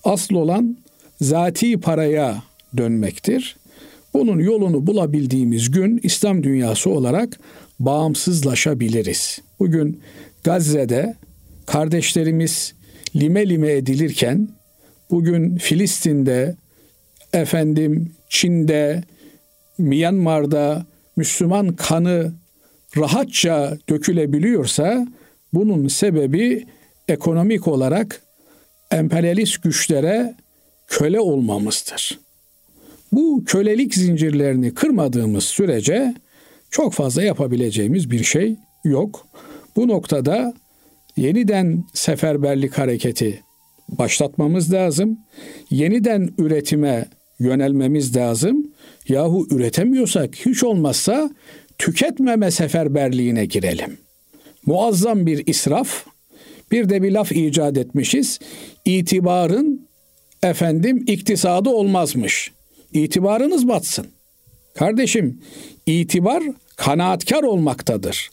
Asıl 0.04 0.34
olan 0.34 0.76
zati 1.20 1.80
paraya 1.80 2.42
dönmektir. 2.76 3.56
Bunun 4.14 4.38
yolunu 4.38 4.86
bulabildiğimiz 4.86 5.70
gün 5.70 6.00
İslam 6.02 6.42
dünyası 6.42 6.90
olarak 6.90 7.40
bağımsızlaşabiliriz. 7.80 9.38
Bugün 9.58 10.00
Gazze'de 10.44 11.14
kardeşlerimiz 11.66 12.74
lime 13.16 13.48
lime 13.48 13.72
edilirken 13.72 14.48
bugün 15.10 15.56
Filistin'de 15.56 16.56
efendim 17.32 18.12
Çin'de 18.28 19.02
Myanmar'da 19.78 20.86
Müslüman 21.16 21.76
kanı 21.76 22.32
rahatça 22.96 23.78
dökülebiliyorsa 23.88 25.06
bunun 25.55 25.88
sebebi 25.88 26.66
ekonomik 27.09 27.68
olarak 27.68 28.22
emperyalist 28.90 29.62
güçlere 29.62 30.34
köle 30.86 31.20
olmamızdır. 31.20 32.18
Bu 33.12 33.44
kölelik 33.46 33.94
zincirlerini 33.94 34.74
kırmadığımız 34.74 35.44
sürece 35.44 36.14
çok 36.70 36.92
fazla 36.92 37.22
yapabileceğimiz 37.22 38.11
bir 38.11 38.24
şey 38.24 38.57
yok. 38.84 39.26
Bu 39.76 39.88
noktada 39.88 40.55
yeniden 41.16 41.84
seferberlik 41.94 42.78
hareketi 42.78 43.42
başlatmamız 43.88 44.72
lazım. 44.72 45.18
Yeniden 45.70 46.30
üretime 46.38 47.09
yönelmemiz 47.38 48.16
lazım. 48.16 48.72
Yahu 49.09 49.46
üretemiyorsak 49.51 50.34
hiç 50.34 50.64
olmazsa 50.64 51.30
tüketmeme 51.78 52.51
seferberliğine 52.51 53.44
girelim. 53.44 53.98
Muazzam 54.66 55.26
bir 55.26 55.46
israf. 55.46 56.06
Bir 56.72 56.88
de 56.88 57.02
bir 57.02 57.12
laf 57.12 57.32
icat 57.32 57.78
etmişiz. 57.78 58.38
İtibarın 58.84 59.88
efendim 60.42 61.04
iktisadı 61.06 61.70
olmazmış. 61.70 62.52
İtibarınız 62.92 63.68
batsın. 63.68 64.06
Kardeşim 64.74 65.40
itibar 65.86 66.42
kanaatkar 66.76 67.42
olmaktadır. 67.42 68.30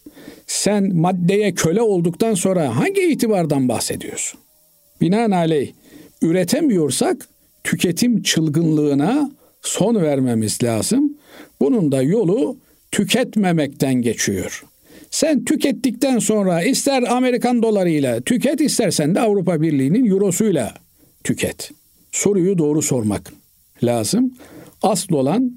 Sen 0.48 0.96
maddeye 0.96 1.54
köle 1.54 1.82
olduktan 1.82 2.34
sonra 2.34 2.76
hangi 2.76 3.02
itibardan 3.02 3.70
bahsediyorsun? 3.70 4.40
Binaenaleyh 5.02 5.72
üretemiyorsak 6.22 7.28
tüketim 7.64 8.22
çılgınlığına 8.24 9.32
son 9.62 9.96
vermemiz 9.96 10.64
lazım. 10.64 11.18
Bunun 11.62 11.92
da 11.92 12.02
yolu 12.02 12.58
tüketmemekten 12.92 13.94
geçiyor. 13.94 14.64
Sen 15.18 15.46
tükettikten 15.46 16.20
sonra 16.20 16.64
ister 16.64 17.04
Amerikan 17.04 17.64
dolarıyla 17.64 18.22
tüket 18.22 18.62
istersen 18.62 19.16
de 19.16 19.20
Avrupa 19.20 19.62
Birliği'nin 19.62 20.12
eurosuyla 20.12 20.74
tüket. 21.24 21.72
Soruyu 22.12 22.58
doğru 22.58 22.82
sormak 22.82 23.34
lazım. 23.84 24.34
Asıl 24.82 25.16
olan 25.16 25.52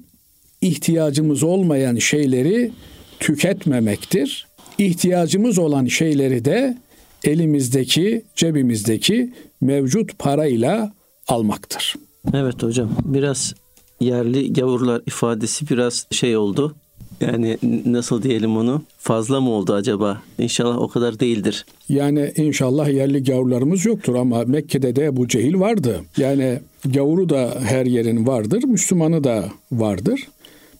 ihtiyacımız 0.61 1.43
olmayan 1.43 1.95
şeyleri 1.95 2.71
tüketmemektir. 3.19 4.47
İhtiyacımız 4.77 5.59
olan 5.59 5.85
şeyleri 5.85 6.45
de 6.45 6.77
elimizdeki, 7.23 8.25
cebimizdeki 8.35 9.33
mevcut 9.61 10.19
parayla 10.19 10.93
almaktır. 11.27 11.95
Evet 12.33 12.63
hocam 12.63 12.89
biraz 13.05 13.53
yerli 13.99 14.53
gavurlar 14.53 15.01
ifadesi 15.07 15.69
biraz 15.69 16.07
şey 16.11 16.37
oldu. 16.37 16.75
Yani 17.21 17.57
nasıl 17.85 18.23
diyelim 18.23 18.57
onu? 18.57 18.83
Fazla 18.97 19.41
mı 19.41 19.49
oldu 19.49 19.73
acaba? 19.73 20.21
İnşallah 20.37 20.77
o 20.77 20.87
kadar 20.87 21.19
değildir. 21.19 21.65
Yani 21.89 22.31
inşallah 22.35 22.89
yerli 22.89 23.23
gavurlarımız 23.23 23.85
yoktur 23.85 24.15
ama 24.15 24.43
Mekke'de 24.43 24.95
de 24.95 25.17
bu 25.17 25.27
cehil 25.27 25.59
vardı. 25.59 26.01
Yani 26.17 26.59
gavuru 26.85 27.29
da 27.29 27.53
her 27.63 27.85
yerin 27.85 28.27
vardır, 28.27 28.63
Müslümanı 28.63 29.23
da 29.23 29.45
vardır. 29.71 30.27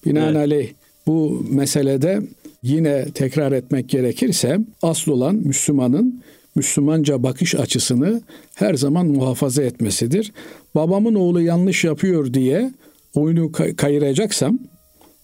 Binaenaleyh 0.05 0.65
evet. 0.65 0.75
bu 1.07 1.45
meselede 1.49 2.21
yine 2.63 3.05
tekrar 3.13 3.51
etmek 3.51 3.89
gerekirse 3.89 4.59
asıl 4.81 5.11
olan 5.11 5.35
Müslümanın 5.35 6.21
Müslümanca 6.55 7.23
bakış 7.23 7.55
açısını 7.55 8.21
her 8.55 8.73
zaman 8.73 9.07
muhafaza 9.07 9.63
etmesidir. 9.63 10.31
Babamın 10.75 11.15
oğlu 11.15 11.41
yanlış 11.41 11.83
yapıyor 11.83 12.33
diye 12.33 12.71
oyunu 13.15 13.51
kayıracaksam 13.77 14.59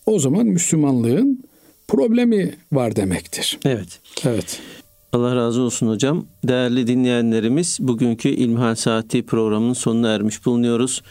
o 0.08 0.20
zaman 0.20 0.46
Müslümanlığın 0.46 1.44
problemi 1.88 2.56
var 2.72 2.96
demektir. 2.96 3.60
Evet. 3.66 4.00
Evet. 4.26 4.60
Allah 5.14 5.36
razı 5.36 5.62
olsun 5.62 5.88
hocam. 5.88 6.26
Değerli 6.44 6.88
dinleyenlerimiz 6.88 7.78
bugünkü 7.82 8.30
İlmihal 8.30 8.76
Saati 8.76 9.26
programının 9.26 9.74
sonuna 9.74 10.10
ermiş 10.14 10.46
bulunuyoruz. 10.46 11.02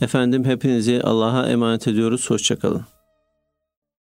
Efendim 0.00 0.44
hepinizi 0.44 1.02
Allah'a 1.02 1.48
emanet 1.48 1.88
ediyoruz. 1.88 2.30
Hoşçakalın. 2.30 2.95